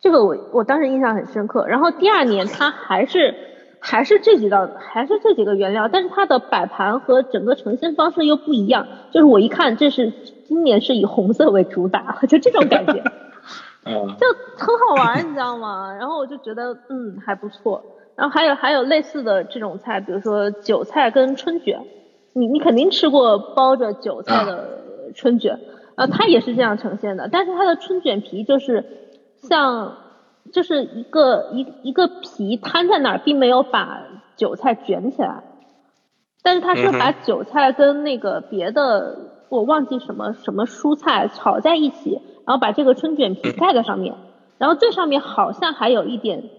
[0.02, 1.68] 这个我我当时印象很深刻。
[1.68, 3.36] 然后第二年它还是
[3.80, 8.88] 还是这几道还是这几个原料，但是它的摆盘和整个呈现方式又不一样。
[9.12, 10.12] 就是我一看，这是
[10.46, 13.04] 今年是以红色为主打， 就这种感觉。
[13.86, 14.28] 啊，就
[14.58, 15.94] 很好玩，你知道吗？
[15.98, 17.84] 然后我就觉得嗯还不错。
[18.16, 21.80] 然后还有还有类似的这种菜，比如说韭菜跟春卷，
[22.34, 24.82] 你你肯定吃过包着韭菜的
[25.16, 25.58] 春卷，
[25.96, 28.84] 呃，它也是这样呈现的，但是它的春卷皮就是
[29.42, 29.98] 像
[30.52, 34.02] 就是一个一一个皮摊在那儿，并没有把
[34.36, 35.44] 韭菜卷起来，
[36.42, 39.18] 但是它是把韭菜跟那个别的
[39.50, 44.16] 我忘记什么什么蔬菜炒在一起，然后把这个春卷皮盖在上面，
[44.58, 46.50] 然后最上面好像还有一点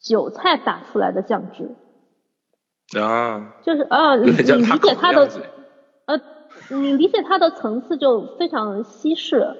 [0.00, 1.74] 韭菜打出来的酱汁，
[2.98, 5.28] 啊，就是啊，你理解它的
[6.06, 6.20] 呃，
[6.70, 9.56] 你理解它的层次就非常西式，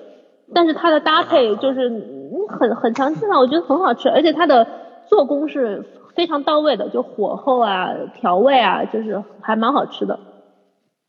[0.55, 4.67] 但是它的搭配就是嗯很很强劲啊，我觉得很好吃，而且它的
[5.07, 5.85] 做工是
[6.15, 10.19] 非常到位的，就火候啊、调味啊，就是还蛮好吃的，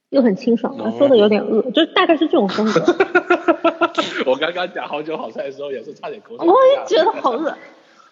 [0.10, 0.76] 又很清爽。
[0.78, 2.82] 哦说的有点饿，就大概是这种风格。
[4.26, 7.54] 我刚刚讲好酒好菜的时候也是差点口水我也觉得好饿。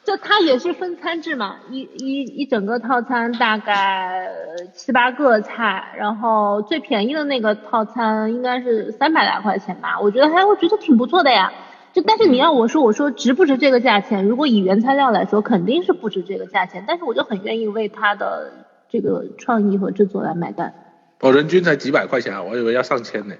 [0.09, 4.27] 就它也是分餐制嘛，一一一整个套餐大概
[4.73, 11.53] 七八个菜，然后最便宜的那个套餐应该是三百来块钱吧，我觉得还我觉得挺不错的呀。
[11.93, 14.25] 就但是你要我说，我说值不值这个价钱？
[14.27, 18.51] 如果以原材料来说，肯定是不值这个价钱，但是我就很愿意为它的
[18.89, 20.73] 这个创意和制作来买单。
[21.19, 23.35] 哦人均才几百块钱啊，我以为要上千呢。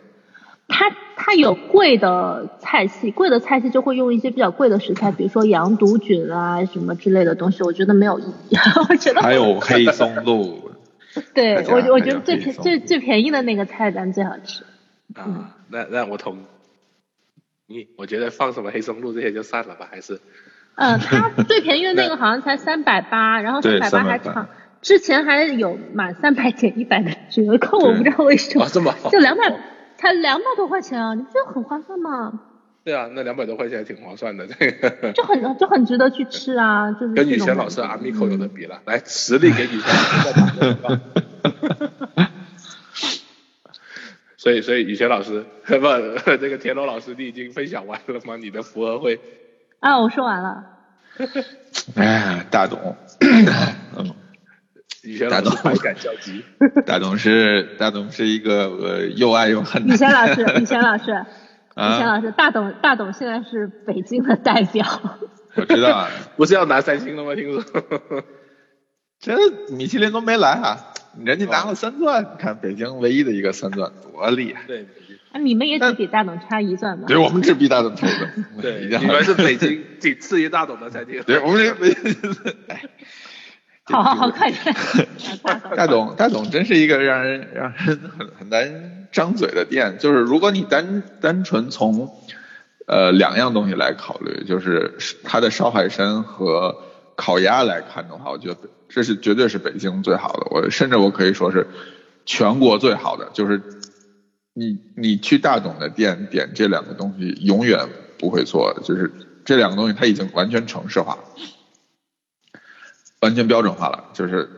[0.70, 8.56] 它它有贵的菜系，贵的菜系就会用一些比较贵的食材，比如说羊肚菌啊什么之类的东西，我觉得没有意义。
[8.90, 10.72] 我觉得还有 黑松露，
[11.34, 14.64] 对大家我我觉得最便最最便宜的那个菜单最好吃。
[15.16, 16.38] 啊，那那我同
[17.68, 20.22] 意，我觉得放什么黑松露这些就算了吧，还是
[20.76, 24.50] 嗯，它最便宜的那个好像才三百八，然后三百八还380长，
[24.82, 29.52] 之前还有满三百减一百的折扣，我不知道为什么啊，这么，就两百
[30.00, 32.40] 才两百多块钱啊，你不觉得很划算吗？
[32.86, 41.00] 对啊，那两百多块钱还挺划算的，这 个就很就很值得去吃啊，就是跟这种感雨贤老师阿米口有的比了，来实力给雨贤老师再打个。
[44.38, 45.78] 所以，所以雨贤老师 不，
[46.38, 48.38] 这个田螺老师，你已经分享完了吗？
[48.38, 49.20] 你的福额会
[49.82, 50.64] 啊，我说完了。
[51.96, 52.96] 哎，大董，
[53.98, 54.16] 嗯，
[55.04, 56.44] 雨贤老师百感交集。
[56.86, 61.16] 大董 是大董是一个呃又爱又恨的以前老师， 以前老师，以前
[61.76, 64.86] 啊，老师，大董大董现在是北京的代表。
[65.56, 67.36] 我知道啊， 不是要拿三星了吗？
[67.36, 67.64] 听说。
[69.20, 69.36] 这
[69.72, 70.94] 米其林都没来啊，
[71.26, 74.64] 人家拿了三钻，你看北京唯一的一个三钻多厉害。
[74.66, 74.88] 对
[75.34, 77.04] 啊，你们也只比大董差一钻吧？
[77.08, 78.46] 对，我们只比大董差一钻。
[78.62, 81.22] 对，你们是北京仅次于大董的餐厅。
[81.24, 82.82] 对，我们这个，哎，
[83.90, 84.76] 好好好，快点。
[85.76, 89.98] 大董，大董真是一个让人让人很很难张嘴的店。
[90.00, 92.10] 就是如果你单单纯从
[92.86, 96.76] 呃两样东西来考虑，就是它的烧海参和
[97.16, 100.48] 烤鸭来看的话，我觉得这是绝对是北京最好的。
[100.52, 101.66] 我甚至我可以说是
[102.26, 103.30] 全国最好的。
[103.34, 103.62] 就是
[104.54, 107.88] 你你去大董的店点这两个东西永远
[108.18, 109.12] 不会错，就是
[109.46, 111.20] 这两个东西它已经完全城市化了。
[113.22, 114.50] 完全标准化了，就是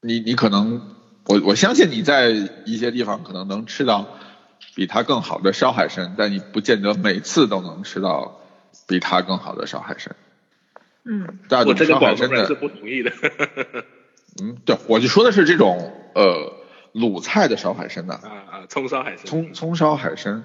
[0.00, 0.94] 你你可能
[1.26, 2.30] 我我相信你在
[2.66, 4.18] 一些地方可能能吃到
[4.74, 8.40] 比它更好的烧海参，但你不见得每次都能吃到
[8.86, 10.14] 比它更好的烧海参。
[11.04, 13.12] 嗯，大董我这个烧海参的广东人是，不同意的。
[14.42, 16.52] 嗯，对，我就说的是这种呃
[16.92, 19.26] 鲁菜的烧海参呐、啊啊，葱烧海参。
[19.26, 20.44] 葱葱烧海参，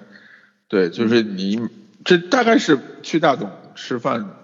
[0.68, 1.68] 对，就是你
[2.04, 4.36] 这大概是去大董吃饭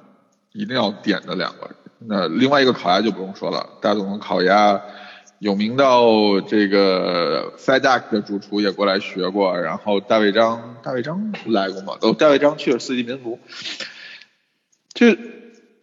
[0.52, 1.70] 一定要点的两个。
[1.98, 4.80] 那另外一个烤鸭就不用说了，大董的烤鸭
[5.38, 11.94] 有名到这个 FedEx 的主厨也过来学过，然后大卫张大卫张来过吗？
[12.00, 13.38] 哦，大卫张去了四季民福，
[14.94, 15.06] 就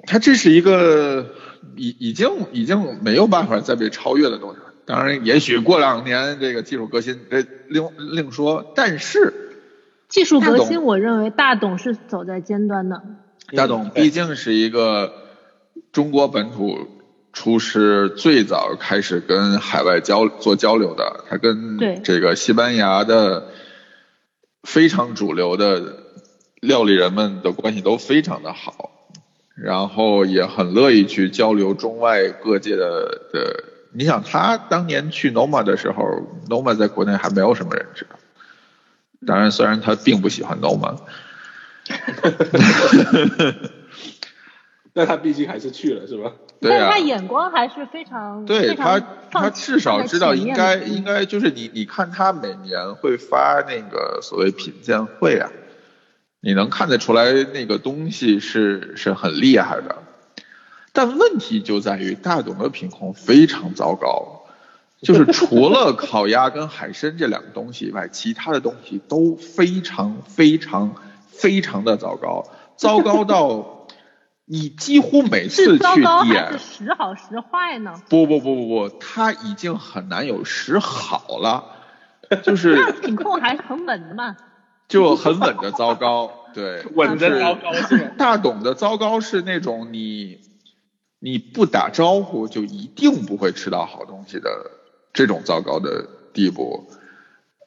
[0.06, 1.34] 他这是一个
[1.76, 4.66] 已已经已经没有办法再被超越的东西了。
[4.86, 8.74] 当然，也许过两年这个技术革新，这另另说。
[8.76, 9.34] 但是
[10.10, 13.02] 技术革新，我认为大董是走在尖端的。
[13.56, 15.14] 大董毕竟是一个
[15.94, 16.88] 中国本土
[17.32, 23.50] 厨师最早开始跟海外交做交流的，他跟这个西班牙的
[24.64, 25.98] 非常主流的
[26.62, 28.90] 料理人们的关系都非常的好，
[29.56, 33.64] 然后也很乐意去交流中外各界的的。
[33.96, 36.04] 你想他当年去 Noma 的时候
[36.50, 38.18] ，Noma 在国内还没有什么人知道。
[39.28, 40.98] 当然，虽然他并不喜欢 Noma，
[44.94, 46.32] 那他毕竟还是去了，是吧？
[46.62, 46.90] 对啊。
[46.90, 49.00] 但他，眼光还是非常，对非常
[49.32, 55.50] 他，他至少知道应该应该就是你你看他每年会发那个所谓品鉴会啊，
[56.42, 60.04] 你能看得出来那个东西是是很厉害的，
[60.92, 64.44] 但问题就在于大董的品控非常糟糕，
[65.02, 70.96] 就是除了烤鸭跟海参这两个东西以外，其他的东西都非常非常
[71.28, 72.46] 非常的糟糕，
[72.78, 73.73] 糟糕到
[74.46, 77.94] 你几乎每次去点是时好时坏呢？
[78.10, 81.64] 不不不不不，它已经很难有时好了，
[82.44, 84.36] 就是那品控还是很稳的嘛。
[84.90, 88.12] 就很稳的糟糕，对， 稳的糟糕是？
[88.18, 90.40] 大董的糟糕是那种你
[91.20, 94.50] 你不打招呼就一定不会吃到好东西的
[95.14, 96.92] 这种糟糕的地步，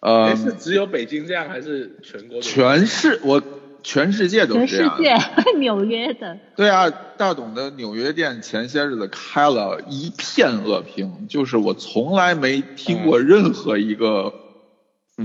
[0.03, 2.41] 呃哎，，是只有北京这样，还是全国？
[2.43, 3.43] 全市我
[3.87, 14.35] 全世界都全世这样，界， 纽约的，对啊，大董的纽约店前些日子开了一片恶评，就是我从来没听过任何一个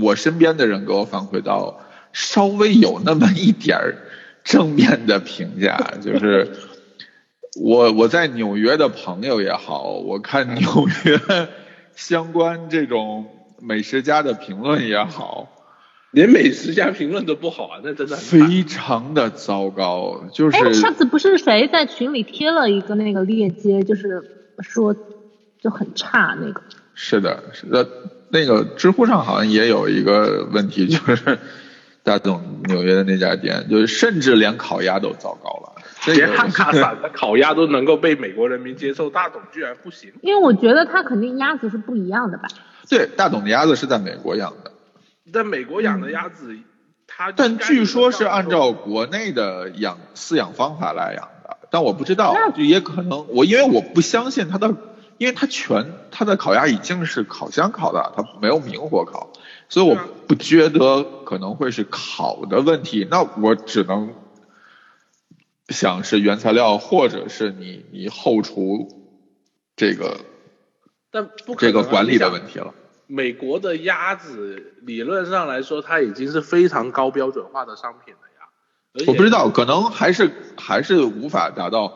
[0.00, 1.80] 我身边的人给我反馈到
[2.12, 3.96] 稍微有那么一点儿
[4.44, 6.52] 正面的评价， 就是
[7.60, 11.48] 我我在纽约的朋友也好，我看纽约
[11.96, 13.26] 相关这种
[13.60, 15.48] 美食家的评论也好，
[16.12, 18.16] 连美食家评论都不好啊，那真的。
[18.16, 24.22] 非常的糟糕，就是哎，上次不是谁在群里贴了一个那个链接，就是
[24.60, 24.94] 说
[25.60, 26.60] 就很差那个。
[26.94, 27.88] 是的，是的，
[28.28, 31.38] 那个知乎上好像也有一个问题，就是
[32.02, 35.72] 大董纽约的那家店，就是甚至连烤鸭都糟糕了。
[36.14, 40.12] 连汉卡散的烤鸭都能够被美国人民接受，大董居然不行。
[40.20, 42.48] 因为我觉得他肯定鸭子是不一样的吧。
[42.90, 44.71] 对大董的鸭子是在美国养的，
[45.30, 46.56] 在美国养的鸭子，
[47.06, 54.74] 它但据说是按照国内的养饲养方法来养的，但我不知道，就也可能我因为我不相信它的，
[55.18, 59.32] 因为它全它的烤鸭已经是烤箱烤的，它没有明火烤，
[59.68, 59.96] 所以我
[60.26, 64.14] 不觉得可能会是烤的问题，那我只能
[65.68, 68.88] 想是原材料或者是你你后厨
[69.76, 70.20] 这个
[71.10, 72.74] 但不可能啊这个管理的问题了。
[73.12, 79.04] 美国的鸭子理论上来说，它已经是非常高标准化的商品了呀。
[79.06, 81.92] 我不知道，可能还是还是无法达到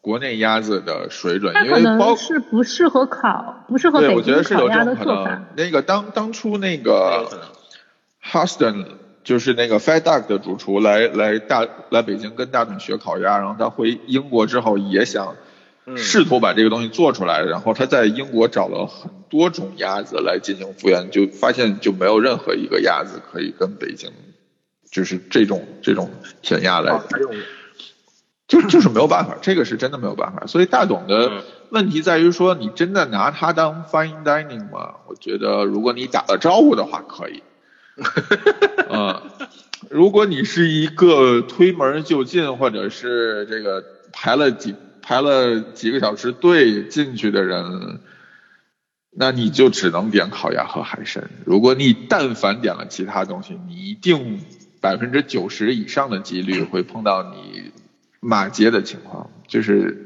[0.00, 5.42] 国内鸭子的水准，因为包是不适合烤，不适合对，北我觉得是有京烤鸭的这种可能做法。。
[5.56, 7.28] 那个当当初那个
[8.20, 8.86] Huston
[9.22, 15.36] 就是那个 Fat Duck 的主厨来来大来北京跟大董学烤鸭，然后他回英国之后也想
[15.96, 24.10] 试图把这个东西做出来，然后他在英国找了很多种鸭子来进行复原，就发现就没有任何一个鸭子可以跟北京
[24.90, 26.10] 就是这种这种
[26.42, 27.14] 填鸭来比，
[28.46, 30.46] 就就是没有办法，这个是真的没有办法。
[30.46, 34.94] 所以大董的问题在于说，你真的拿它当 fine dining 吗？
[35.06, 37.42] 我觉得如果你打了招呼的话，可以。
[38.88, 39.20] 嗯，
[39.90, 44.74] 如果你是一个推门就进，或者是这个排了几
[45.08, 48.00] 排了几个小时队进去的人，
[49.10, 51.30] 那你就只能点烤鸭和海参。
[51.46, 54.38] 如果你但凡点了其他东西，你一定
[54.82, 57.72] 百分之九十以上的几率会碰到你
[58.20, 60.04] 骂街的情况，就是。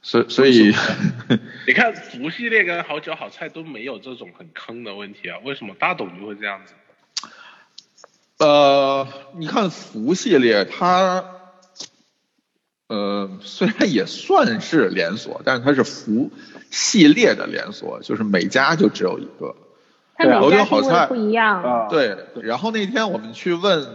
[0.00, 0.72] 所所以，
[1.66, 6.72] 你看福系列跟好酒好菜都没有这种很坑的问题啊，为什么大董就会这样子？
[8.38, 11.22] 呃，你看福系列它，
[12.90, 16.30] 呃，虽然也算是连锁，但是它是服
[16.70, 19.54] 系列的连锁，就是每家就只有一个。
[20.16, 21.86] 它每家好菜不一样。
[21.88, 23.86] 对，然后那天我们去问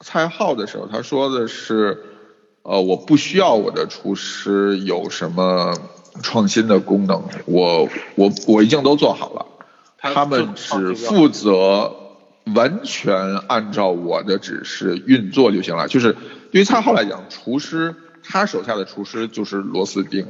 [0.00, 2.04] 蔡浩的时候，他说的是。
[2.66, 5.74] 呃，我不需要我的厨师有什么
[6.22, 9.44] 创新的功能，我我我已经都做好了，
[9.98, 11.94] 他们只负责
[12.44, 15.88] 完全按照我的指示运作就行了。
[15.88, 16.16] 就是
[16.50, 20.26] 对于蔡浩来讲，厨师他手下的厨师就是螺丝钉，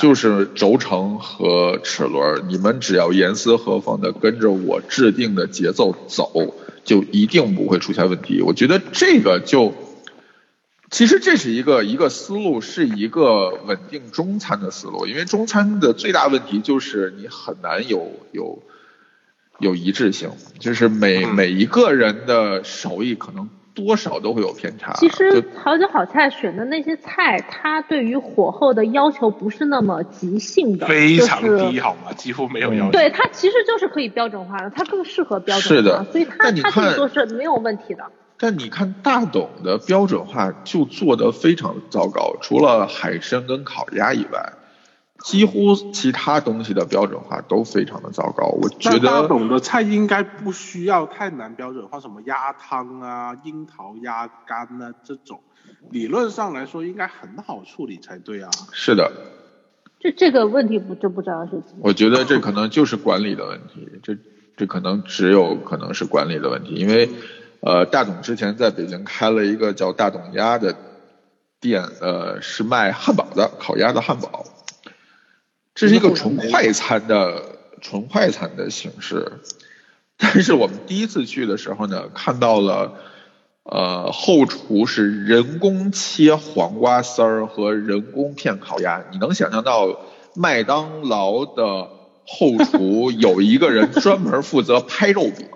[0.00, 6.54] 就是轴承和齿轮，你们只要严丝合缝的跟着我制定的节奏走，
[6.84, 8.42] 就一定不会出现问题。
[8.42, 9.74] 我觉得这个就。
[10.90, 15.06] 其实这是一个一个思路，是一个稳定中餐的思路。
[15.06, 18.62] 因为中餐的最大问题就是你很难有有
[19.62, 20.28] 有一致性，
[20.58, 24.92] 就是每每一个人的手艺可能多少都会有偏差。
[24.94, 31.40] 其实好酒好菜选的那些菜，它对于火候的要求不是那么极性的，非常
[31.70, 32.12] 低好吗？
[32.12, 32.90] 几乎没有要求。
[32.90, 38.04] 对，它其实就是可以标准化的，它更适合标准化的，所以它它这么做是没有问题的。
[38.36, 44.52] 但你看大董的标准化就做得非常糟糕，除了海参跟烤鸭以外，
[45.24, 48.46] 几乎其他东西的标准化都非常的糟糕。
[48.46, 55.40] 我觉得大董的菜应该不需要太难标准化，什么鸭汤啊、樱桃鸭肝啊这种，
[55.90, 58.50] 理论上来说应该很好处理才对啊。
[58.72, 59.10] 是的，
[60.00, 61.62] 这这个问题不就不知道是？
[61.80, 64.16] 我觉得这可能就是管理的问题，这
[64.56, 67.08] 这可能只有可能是管理的问题，因为。
[67.64, 70.74] 呃，大董之前在北京开了一个叫大董鸭的
[71.60, 74.44] 店，呃，是卖汉堡的，烤鸭的汉堡。
[75.74, 77.42] 这是一个纯快餐的
[77.80, 79.40] 纯快餐的形式，
[80.16, 82.94] 但是我们第一次去的时候呢，看到了，
[83.64, 89.02] 呃，后厨是人工切黄瓜丝儿和人工片烤鸭。
[89.10, 90.00] 你能想象到
[90.34, 91.88] 麦当劳的
[92.26, 95.48] 后厨有一个人专门负责拍肉饼？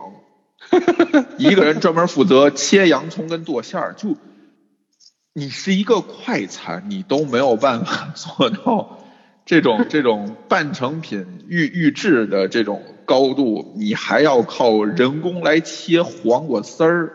[1.39, 4.17] 一个人专门负责切洋葱跟剁馅儿，就
[5.33, 8.99] 你是一个快餐，你都没有办法做到
[9.47, 17.13] 这种 这种半成品预预制的这种高度，你还要靠人工来切黄瓜丝儿，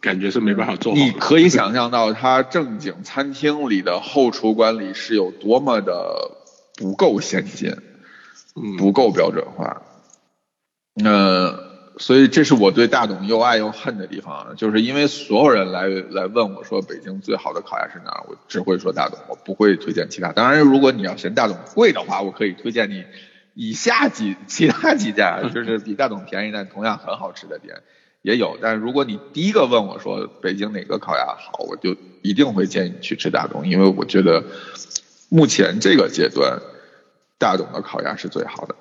[0.00, 0.94] 感觉是没办法做。
[0.94, 6.30] 你可以想象到它正经餐厅里的后厨管理是有多么的
[6.76, 7.76] 不够先进，
[8.78, 9.82] 不够标准化。
[11.02, 11.63] 呃，
[11.96, 20.32] 所以这是我对大董又爱又恨的地方，就是因为所有人来来问我说北京最好的烤鸭是哪儿，我只会说大董，我不会推荐其他。
[20.32, 23.04] 当然，如果你要嫌大董贵的话，我可以推荐你
[23.54, 27.76] 以下几 其他几家，就是比大董便宜但同样很好吃的店
[28.22, 28.58] 也有。
[28.60, 34.42] 但如果你第一个问我说北京哪个烤鸭好，我就一定会建议你去吃大董，因为我觉得
[35.28, 36.60] 目前这个阶段
[37.38, 38.74] 大董的烤鸭是最好的，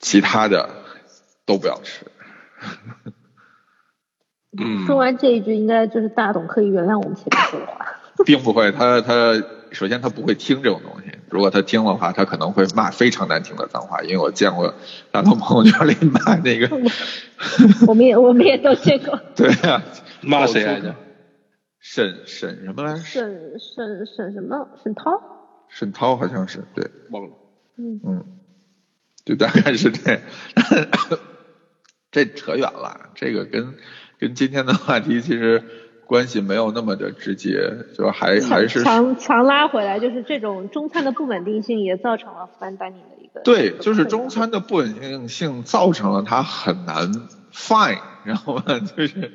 [0.00, 0.82] 其他的。
[1.46, 2.06] 都不要吃。
[4.56, 7.86] 嗯，说完这一句，应该就是大董可以原谅我们前面说的话。
[8.24, 9.34] 并不会，他他
[9.72, 14.72] 首先他不会听这种东西，如果他听的话，他可能会骂非常难听的脏话，因为我见过
[15.10, 16.68] 大董朋友圈里骂那个。
[17.88, 19.18] 我们也我们也都见过。
[19.34, 19.82] 对啊，
[20.22, 20.94] 骂谁来着？
[21.80, 23.00] 沈沈什么来着？
[23.00, 24.68] 沈沈沈什么？
[24.80, 25.20] 沈涛？
[25.68, 27.30] 沈涛好像是对，忘了。
[27.76, 28.24] 嗯嗯，
[29.24, 30.20] 就大概是这。
[32.14, 33.74] 这扯远了，这个跟
[34.20, 35.64] 跟今天的话题其实
[36.06, 37.58] 关系没有那么的直接，
[37.98, 47.10] 就还还是强强拉回来，就是这种中餐的不稳定性也造成了 fine dining 的一个对，就是中餐的不稳定性造成了它很难
[47.52, 49.32] fine，然后呢就是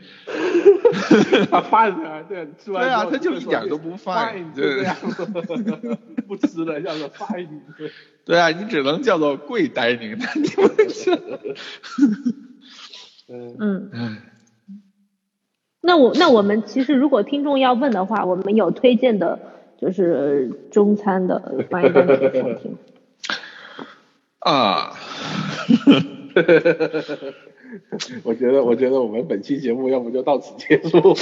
[1.52, 4.96] 他饭啊，对，吃完对啊，他就一点都不 fine，就这样，
[6.30, 7.48] 不吃了叫做 fine。
[8.24, 11.20] 对啊，你只能叫做贵 dining，你不是？
[13.30, 14.18] 嗯，
[15.82, 19.40] 那我那我们其实如果听众要问的话，我们有推荐的，
[19.78, 22.78] 就是中餐的 dining 的餐厅。
[24.40, 24.94] 啊，
[28.24, 31.14] 我觉得，我觉得我们本期节目要不就到此结束。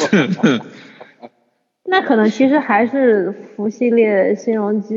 [1.90, 4.96] 那可能其实还是福系列新荣记，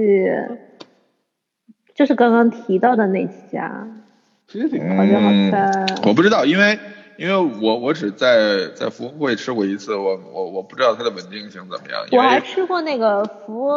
[1.94, 3.88] 就是刚刚提到的那几家，
[4.48, 5.88] 其实挺好像好嗯。
[6.06, 6.78] 我不知道，因为
[7.20, 12.02] 因为我我只在在福会吃过一次，我我我不知道它的稳定性怎么样。
[12.12, 13.68] 我还吃过那个福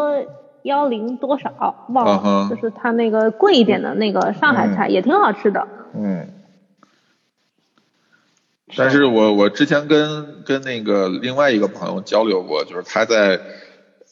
[0.62, 5.68] 幺零多少，忘了就是它那个贵一点的那个上海菜，也挺好吃的。
[5.94, 6.30] 嗯，
[8.78, 13.42] 但是我我之前跟跟那个另外一个朋友交流过，就是他在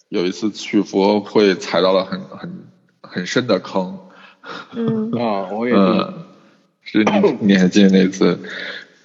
[0.10, 2.66] 有一次去佛会踩到了很很
[3.00, 3.98] 很深的坑，
[4.76, 5.80] 嗯， 啊，我也是。
[5.80, 6.26] 嗯，
[6.84, 8.40] 是你你还记得那次，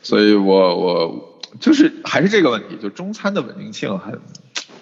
[0.06, 4.20] 所以我我就是还是这个问题，就中餐的稳定性很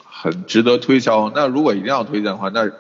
[0.05, 1.33] 很值得推销。
[1.35, 2.71] 那如果一定要推荐的话，那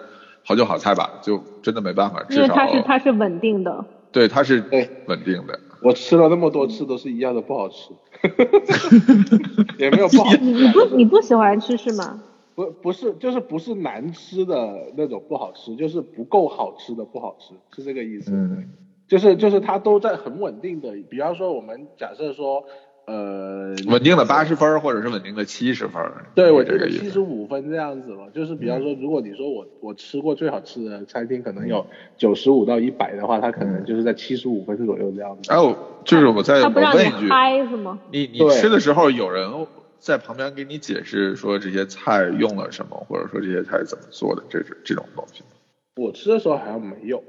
[0.42, 3.82] 好酒好菜吧，就真的没办法，因为至少它是它是稳定的。
[4.12, 5.58] 对它是对稳定的。
[5.80, 7.94] 我吃了那么多次都是一样的不好吃，
[9.80, 12.22] 也没有不好吃，你你不你不喜欢吃是吗？
[12.54, 18.32] 不不是就是不是难吃的那种不好吃，就是不够好吃的不好吃，是这个意思。
[18.32, 18.68] 嗯
[19.08, 22.64] 就是就是它都在很稳定的，比方说我们假设说，
[23.06, 26.02] 呃，稳定的八十分或者是稳定的七十分，
[26.34, 31.86] 对，我这个七十五分这样子嘛，就是比方说，如果你说我我吃过最好吃的餐厅可能有
[32.16, 35.52] 九十五到一百的话，它可能就是在七十五分左右这样子。
[35.52, 37.98] 还有就是我再我问一句，嗨是吗？
[38.10, 39.66] 你你吃的时候有人
[39.98, 45.48] 在旁边给你解释说这些菜用了什么，或者说这些菜怎么做的，这是这种东西吗？
[45.96, 47.22] 我吃的时候好像没有，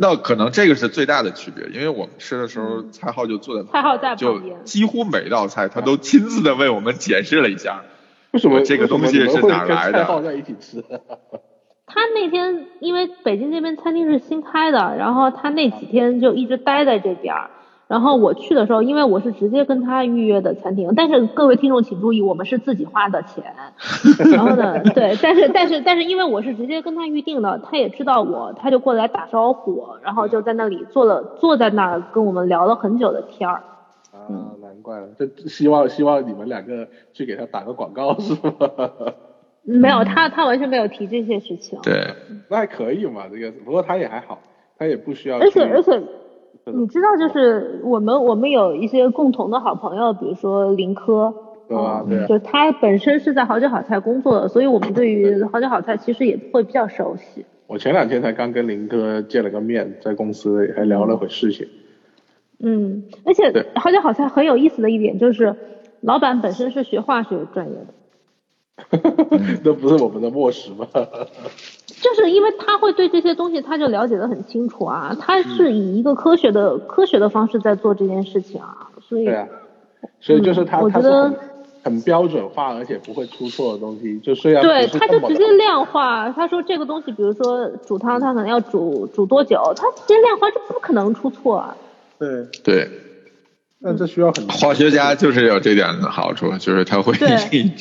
[0.00, 7.82] 那可能这个是最大的区别，因为我们吃的时候，蔡浩就坐在旁边蔡浩在就旁边几乎每道菜他都亲自的为我们解释了一下。
[8.30, 10.04] 为什么这个东西是哪来的？
[11.90, 17.50] 他那天因为北京这边餐厅是新开的，然后他那几天就一直待在这边儿。
[17.88, 23.42] 然后我去的时候，因为我是直接跟他预约的餐厅，但是各位听众请注意，我们是自己花的钱。
[24.30, 33.62] 然后呢，对，但是但是但是因为我是直接跟他预定的，他也知道我，他就过来打招呼，然后就在那里坐了坐在那儿跟我们聊了很久的天儿。
[34.12, 34.28] 啊，
[34.60, 38.50] 难怪了，这希望希望你们两个去给他打个广告是吗？
[39.64, 41.78] 没有，他他完全没有提这些事情。
[41.82, 42.14] 对，
[42.50, 44.38] 那还可以嘛，这个不过他也还好，
[44.78, 45.44] 他也不需要去。
[45.44, 46.02] 而且而且，
[46.66, 51.34] 你知道，就是我们我们有一些共同的好朋友，比如说林科，
[51.66, 57.46] 对啊对啊就他本身是在好酒好菜工作的，所以我们对于好酒好菜其实也会比较熟悉。
[57.66, 61.68] 我前两天才刚跟林哥见了个面，在公司还聊了会事情。
[62.58, 65.54] 嗯，而且好酒好菜很有意思的一点就是，
[66.00, 67.94] 老板本身是学化学专业的。
[69.64, 70.86] 那不是我们的默识吗？
[72.02, 79.46] 就是因为他会对这些东西，他就了解的很清楚啊，他是以一个科学的、科学的方式在做这件事情啊，所以对啊，
[80.20, 81.36] 所以就是他、嗯我觉得很
[81.84, 86.30] 很标准化，而且不会出错的东西，就虽然对，他就直接量化。
[86.30, 91.76] 他说这个东西，比如说煮汤，他可能要煮煮多久，他直接量化，就不可能出错啊。
[92.18, 92.90] 对，对，
[93.78, 97.14] 那这需要很化学家就是有这点的好处，就是他会
[97.52, 97.72] 以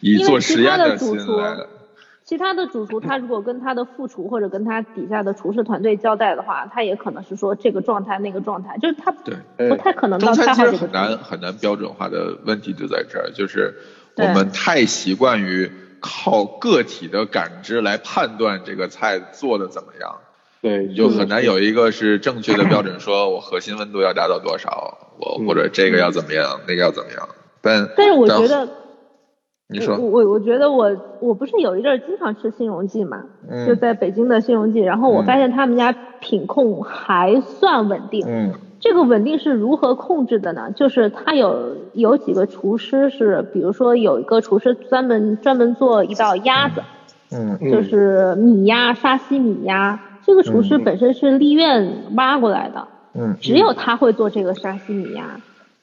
[0.00, 1.68] 以做实验的验心来的。
[2.30, 13.74] 其他的主厨，他如果跟他的副厨或者跟他底下的厨师团队交代的话，他也可能是说这个状态那个状态，就是他对不太可能中到太餐其实很难很难标准化的问题就在这儿，就是
[14.16, 20.20] 我们太习惯于靠个体的感知来判断这个菜做的怎么样，
[20.62, 27.28] 对，你就很难有一个是正确的标准，说我核心温度要达到多少，我嗯或者这个要怎么样，那个要怎么样。
[27.60, 28.68] 但但是我觉得，我
[29.70, 30.90] 你说，我我觉得我
[31.20, 38.26] 我不是有一阵儿经常吃新荣记嘛，嗯就在北京的新荣记，然后我嗯发现他们家品控还算稳定。
[38.26, 40.70] 嗯这个稳定是如何控制的呢？
[40.74, 46.82] 就是他有有几个厨师是，比如说有一个厨师专门专门做一道鸭子，
[47.30, 50.00] 嗯嗯就是米鸭沙西米鸭。
[50.24, 55.38] 这个厨师本身是立院挖过来的，嗯只有他会做这个沙西米鸭。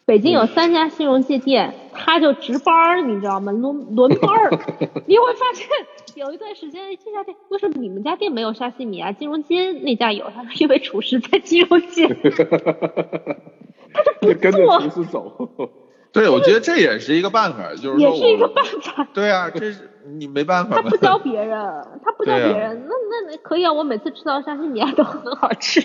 [0.07, 3.51] 北京有三家新荣记店，他就值班儿，你知道吗？
[3.51, 4.49] 轮轮班儿，
[5.05, 5.67] 你会发现
[6.15, 10.31] 有一段时间这家店为什么你们家店没有沙西米啊，金融街那家有？
[10.33, 12.07] 他说因为厨师在金融街。
[13.93, 15.49] 他就不跟着做厨师走。
[16.13, 19.05] 对，我觉得这也是一个办法，就是也是一个办法。
[19.13, 20.95] 对啊，这是你没办法他不。
[20.95, 21.59] 教别人，
[22.01, 25.81] 他不教别人，那那那可以啊，我每次吃到沙西米亚都很好吃。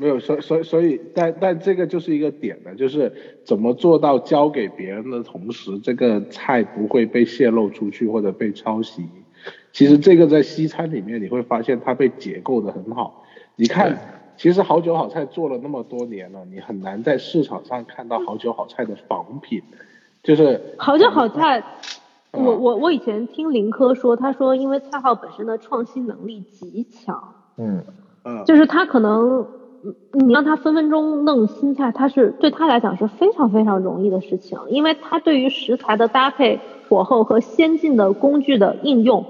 [0.00, 3.12] 没有，所所以所以，但但这个就是一个点呢，就是
[3.44, 9.04] 怎么做到交给别人的同时，这个菜不会被泄露出去或者被抄袭。
[9.72, 13.24] 其实这个在西餐里面你会发现它被解构的很好。
[13.56, 13.94] 你看，
[14.38, 19.62] 其实好酒好菜做了那么多年了，你很难在市场上看到好酒好菜的仿品，
[20.22, 21.62] 就是好酒好菜，
[22.32, 27.84] 嗯我我我以前听林科说，他说因为蔡浩本身的创新能力极强，嗯，
[28.24, 29.46] 嗯就是他可能嗯
[30.12, 39.24] 你让他分分钟弄新菜，他是对他来讲是非常非常容易的事情，因为他对于食材的搭配、火候和先进的工具的应用，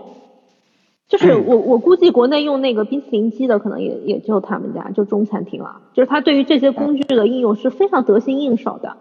[1.09, 8.97] 就是我我估计国内用那个冰淇淋机的可能也也就他们家就中餐厅了，就是他对于这些工具的应用是非常得心应手的，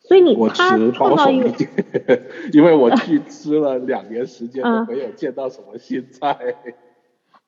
[0.00, 1.66] 所以你我他持创造一个保守一
[2.06, 2.22] 点，
[2.52, 4.84] 因为我去吃了两年时间嗯。
[4.86, 6.36] 都没有见到什么新菜。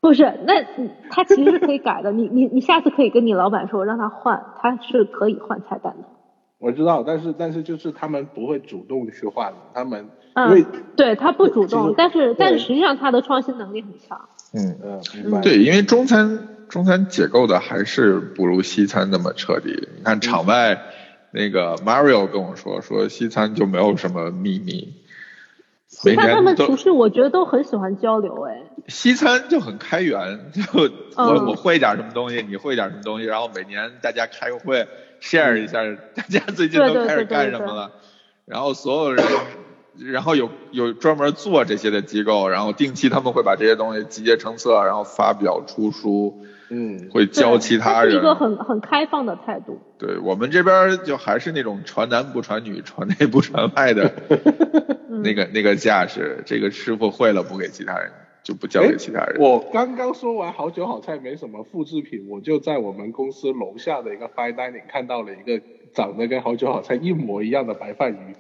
[0.07, 2.13] 不是，那你他其实是可以改的。
[2.13, 6.05] 你你你下次可以跟你老板说，让他换，他是可以换菜单的。
[6.59, 14.19] 我知道，但是但是就是他们不会主动去换，他们因为嗯，对他不主动，但是但是实际上他的创新能力很强。
[14.55, 16.39] 嗯，嗯明白对，因为中餐
[16.69, 19.89] 中餐解构的还是不如西餐那么彻底。
[19.99, 20.81] 你看场外
[21.33, 25.06] 那个 Mario 跟我说，说西餐就没有什么秘密，每
[25.89, 31.47] 西餐他们厨师我觉得都很喜欢交流，哎，西餐就很开源，就我、嗯。
[31.47, 34.87] 我会点什么东西，你会点什么东西，然后每年大家开个会
[35.21, 35.83] share 一下，
[36.15, 37.93] 大家最近都开始干什么了，
[38.45, 39.25] 然后所有人，
[39.99, 48.13] 然后有有专门做这些的机构，然后定期他们会把这些东西集结成册，然后发表出书，嗯会教其他人。
[48.13, 49.81] 是一个很很开放的态度。
[49.99, 54.13] 对我们这边就还是那种传男不传女，传内不传外的
[55.09, 58.11] 嗯 那个那个架势，这个师傅会了不给其他人，
[58.43, 59.41] 就不交给其他人。
[59.41, 65.65] 我刚刚说完好酒好菜没什么复制品，我就在我们公司楼下的一个 fine dining 看到了一个
[65.95, 68.37] 长得跟好酒好菜一模一样的白饭鱼。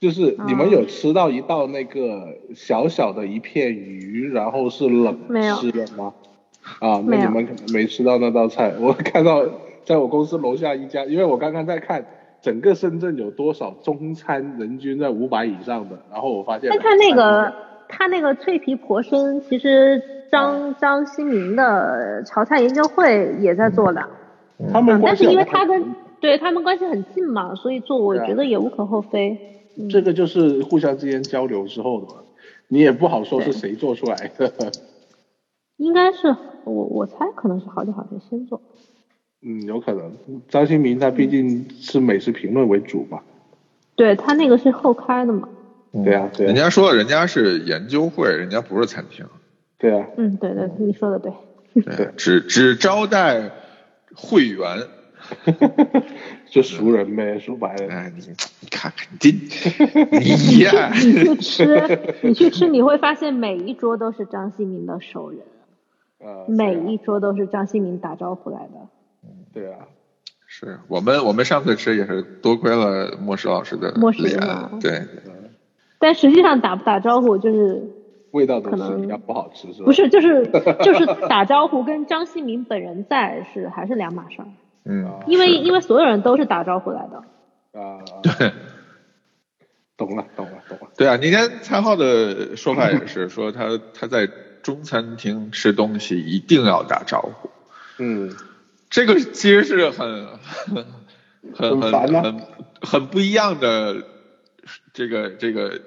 [0.00, 5.18] 就是你们哦有吃到一道那个小小的一片鱼，然后是冷
[5.60, 6.12] 吃的吗？
[6.80, 8.72] 啊，那你们可能没吃到那道菜。
[8.80, 9.44] 我看到
[9.84, 12.04] 在我公司楼下一家，因为我刚刚在看
[12.42, 17.52] 整个深圳有多少中餐人均在五百以上的，然后我发现但他那个
[17.88, 24.02] 他那个脆皮婆参，其实张张新民的潮菜研究会也在做的。
[24.72, 29.53] 他们关系是因为他跟对他们关系很近嘛，所以做我觉得也无可厚非。
[29.76, 32.22] 嗯这个就是互相之间交流之后的嘛，
[32.68, 34.52] 你也不好说是谁做出来的。
[35.76, 36.28] 应该是
[36.64, 38.60] 我我猜可能是好久好久先做。
[39.42, 40.16] 嗯，有可能。
[40.48, 43.20] 张新民他毕竟是美食评论为主嘛。
[43.96, 45.48] 对他那个是后开的嘛。
[46.04, 49.26] 对啊，对啊，人家说人家是研究会，人家不是餐厅，
[49.78, 51.32] 对啊，嗯，对对，你说的对。
[51.96, 53.50] 对，只只招待
[54.14, 54.78] 会员。
[56.46, 57.92] 就熟人呗，说白了。
[57.92, 58.22] 哎，你
[58.60, 59.30] 你看看你这
[60.18, 65.40] 你呀， 你去吃， 你去吃，你会发现每一桌都是张新民的熟人，
[66.20, 68.88] 呃，每一桌都是张新民打招呼来的。
[69.52, 69.80] 对啊，
[70.46, 75.02] 是我们我们上次吃也是多亏了莫石老师的莫石脸嘛，对，
[75.98, 77.82] 但实际上打不打招呼就是
[78.32, 79.86] 味道可能不好吃是吧？
[79.86, 80.46] 不是就是
[80.82, 84.46] 就是打招呼跟张新民本人在是还是两码事儿，
[84.84, 87.80] 嗯，因为因为所有人都是打招呼来的。
[87.80, 88.52] 啊，对。
[89.96, 90.88] 懂了，懂了，懂了。
[90.96, 94.28] 对啊，你看蔡浩的说法也是说他他在
[94.60, 97.50] 中餐厅吃东西一定要打招呼，
[97.98, 98.34] 嗯，
[98.90, 100.26] 这个其实是很
[100.66, 100.84] 很
[101.54, 102.40] 很很很
[102.82, 104.02] 很不一样的
[104.92, 105.80] 这个这个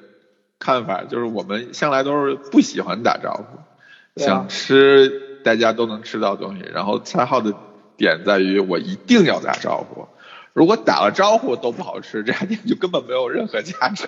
[0.57, 3.68] 看法，就是我们向来都是不喜欢打招呼，啊。
[4.15, 7.53] 想吃大家都能吃到东西，然后蔡浩的
[7.98, 10.06] 点在于我一定要打招呼。
[10.53, 14.07] 如果打了招呼都不好吃，这家店就根本没有任何价值。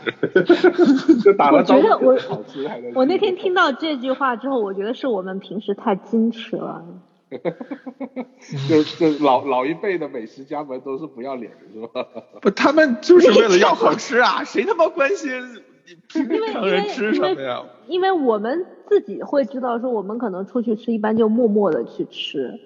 [1.24, 6.84] 就打了招呼我觉得我好吃还能我那天听到这句话之后，我觉得是我们平时太矜持了。
[8.68, 12.08] 就就老老一辈的美食家们都是不要脸的是吧？
[12.42, 15.30] 不，他们就是为了要好吃啊，谁他妈关心
[15.86, 17.62] 你平因为常人吃什么呀？
[17.88, 22.60] 因为我们自己会知道，说我们可能出去吃，一般就默默的去吃，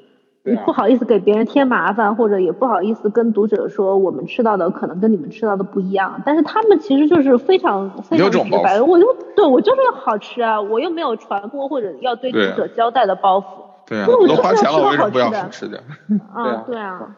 [0.65, 6.21] 不好意思给别人添麻烦，或者也不好意思跟读者说我们吃到的可能跟你们吃到的不一样。
[6.25, 13.45] 但是他们其实就是非常非有种常直白，我就对我就是要好吃啊，我又没有传播或者要对读者交代的包袱。
[13.85, 15.83] 对啊，那我就是我都花钱了，要吃我为什么不要好吃的好吃的？
[16.33, 17.15] 啊，对啊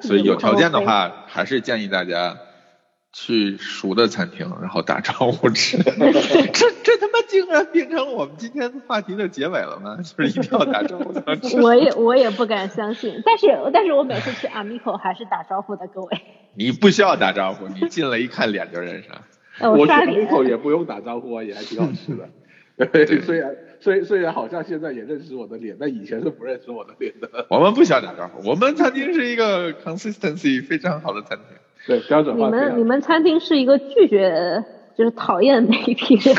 [0.00, 2.36] 所以有条件的话，还是建议大家
[3.20, 5.76] 去熟的餐厅，然后打招呼吃。
[5.82, 5.92] 这
[6.84, 9.96] 这他妈竟然变成我们今天话题的结尾了吗？
[10.16, 11.58] 就是一定要打招呼才能吃。
[11.60, 16.20] 我也我也不敢相信，但是但是我每次去 Amico 还是打招呼的，各位。
[16.54, 19.08] 你不需要打招呼，你进来一看脸就认识
[19.66, 22.28] 我去刷脸 Nico 也不用打招呼啊，也还挺好吃的。
[22.86, 23.50] 对，虽然
[23.80, 27.46] 虽虽然好像现在也认识我的脸，但以前是不认识我的脸的。
[27.50, 31.56] 我们不需要打招呼，我们餐厅是一个 consistency 非常好的餐厅。
[31.88, 34.62] 对，标准你化你们你们餐厅是一个拒绝
[34.96, 36.34] 就是讨厌媒体的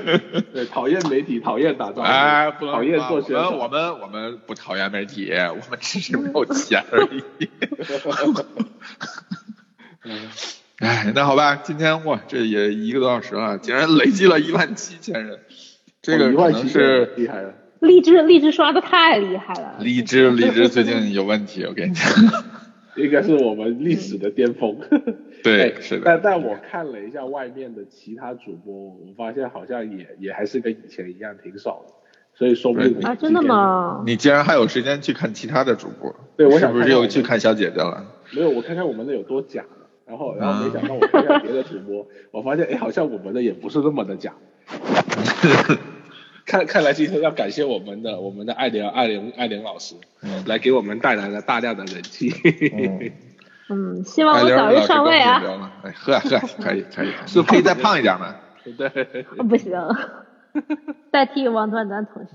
[0.54, 3.98] 对讨厌媒体，讨厌打招呼，哎，不讨厌做宣我们我。
[3.98, 7.48] 们我们不讨厌媒体，我们只是没有钱而已。
[10.78, 15.40] 哎，那好吧，今天哇，这也一个多小时了，竟然累计了一万七千人，
[16.00, 17.52] 这个可能是厉害了。
[17.80, 19.74] 荔枝荔枝刷的太厉害了。
[19.80, 22.08] 荔枝荔枝最近有问题，我跟你讲。
[22.96, 24.76] 应该是我们历史的巅峰。
[25.42, 31.92] 对哎是的但但我看了一下外面的其他主播，我发现好像也也还是跟以前一样挺少的，
[32.34, 33.42] 所以说不定啊，真的？
[33.42, 34.02] 吗？
[34.06, 36.14] 你竟然还有时间去看其他的主播？
[36.36, 38.04] 对我是不是又去看小姐姐了？
[38.34, 39.64] 没有，我看看我们的有多假。
[40.06, 44.34] 然后，然后没想到我看看别的主播，我发现哎，好像我们的也不是那么的假。
[46.46, 49.94] 看看来今天要感谢我们的我们的爱莲爱莲爱莲老师，
[50.46, 52.32] 来给我们带来了大量的人气。
[53.70, 55.72] 嗯，希望哎，我早日上位啊！
[55.82, 58.36] 哎，喝喝，可以可以，是 可以再胖一点吗？
[58.76, 58.88] 对，
[59.48, 59.72] 不行，
[61.10, 62.32] 代替王端端同学。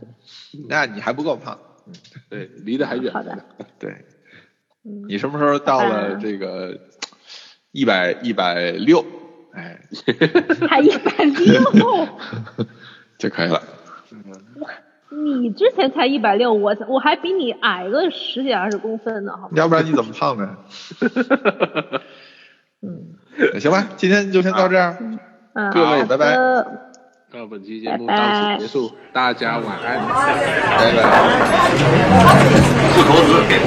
[0.67, 1.59] 那你还不够胖。
[2.29, 3.13] 对，离得还远。
[3.13, 3.37] 好的。
[3.77, 3.91] 对，
[4.83, 6.79] 嗯，你什么时候到了这个
[7.71, 9.05] 一百一百六？
[9.53, 9.79] 哎，
[10.67, 12.07] 还一百六，
[13.19, 13.61] 就可以了。
[15.11, 19.53] 你之前才一百六，我我还比你矮个十几二十公分呢，好吗？
[19.55, 20.49] 要不然你怎么胖的？
[22.81, 23.15] 嗯
[23.59, 24.97] 行吧，今天就先到这儿。
[25.55, 26.81] 嗯，各位拜拜好的
[27.31, 29.97] 那本期节目到此结束，大家晚安。
[30.07, 31.01] 拜拜。
[32.93, 33.59] 四口子给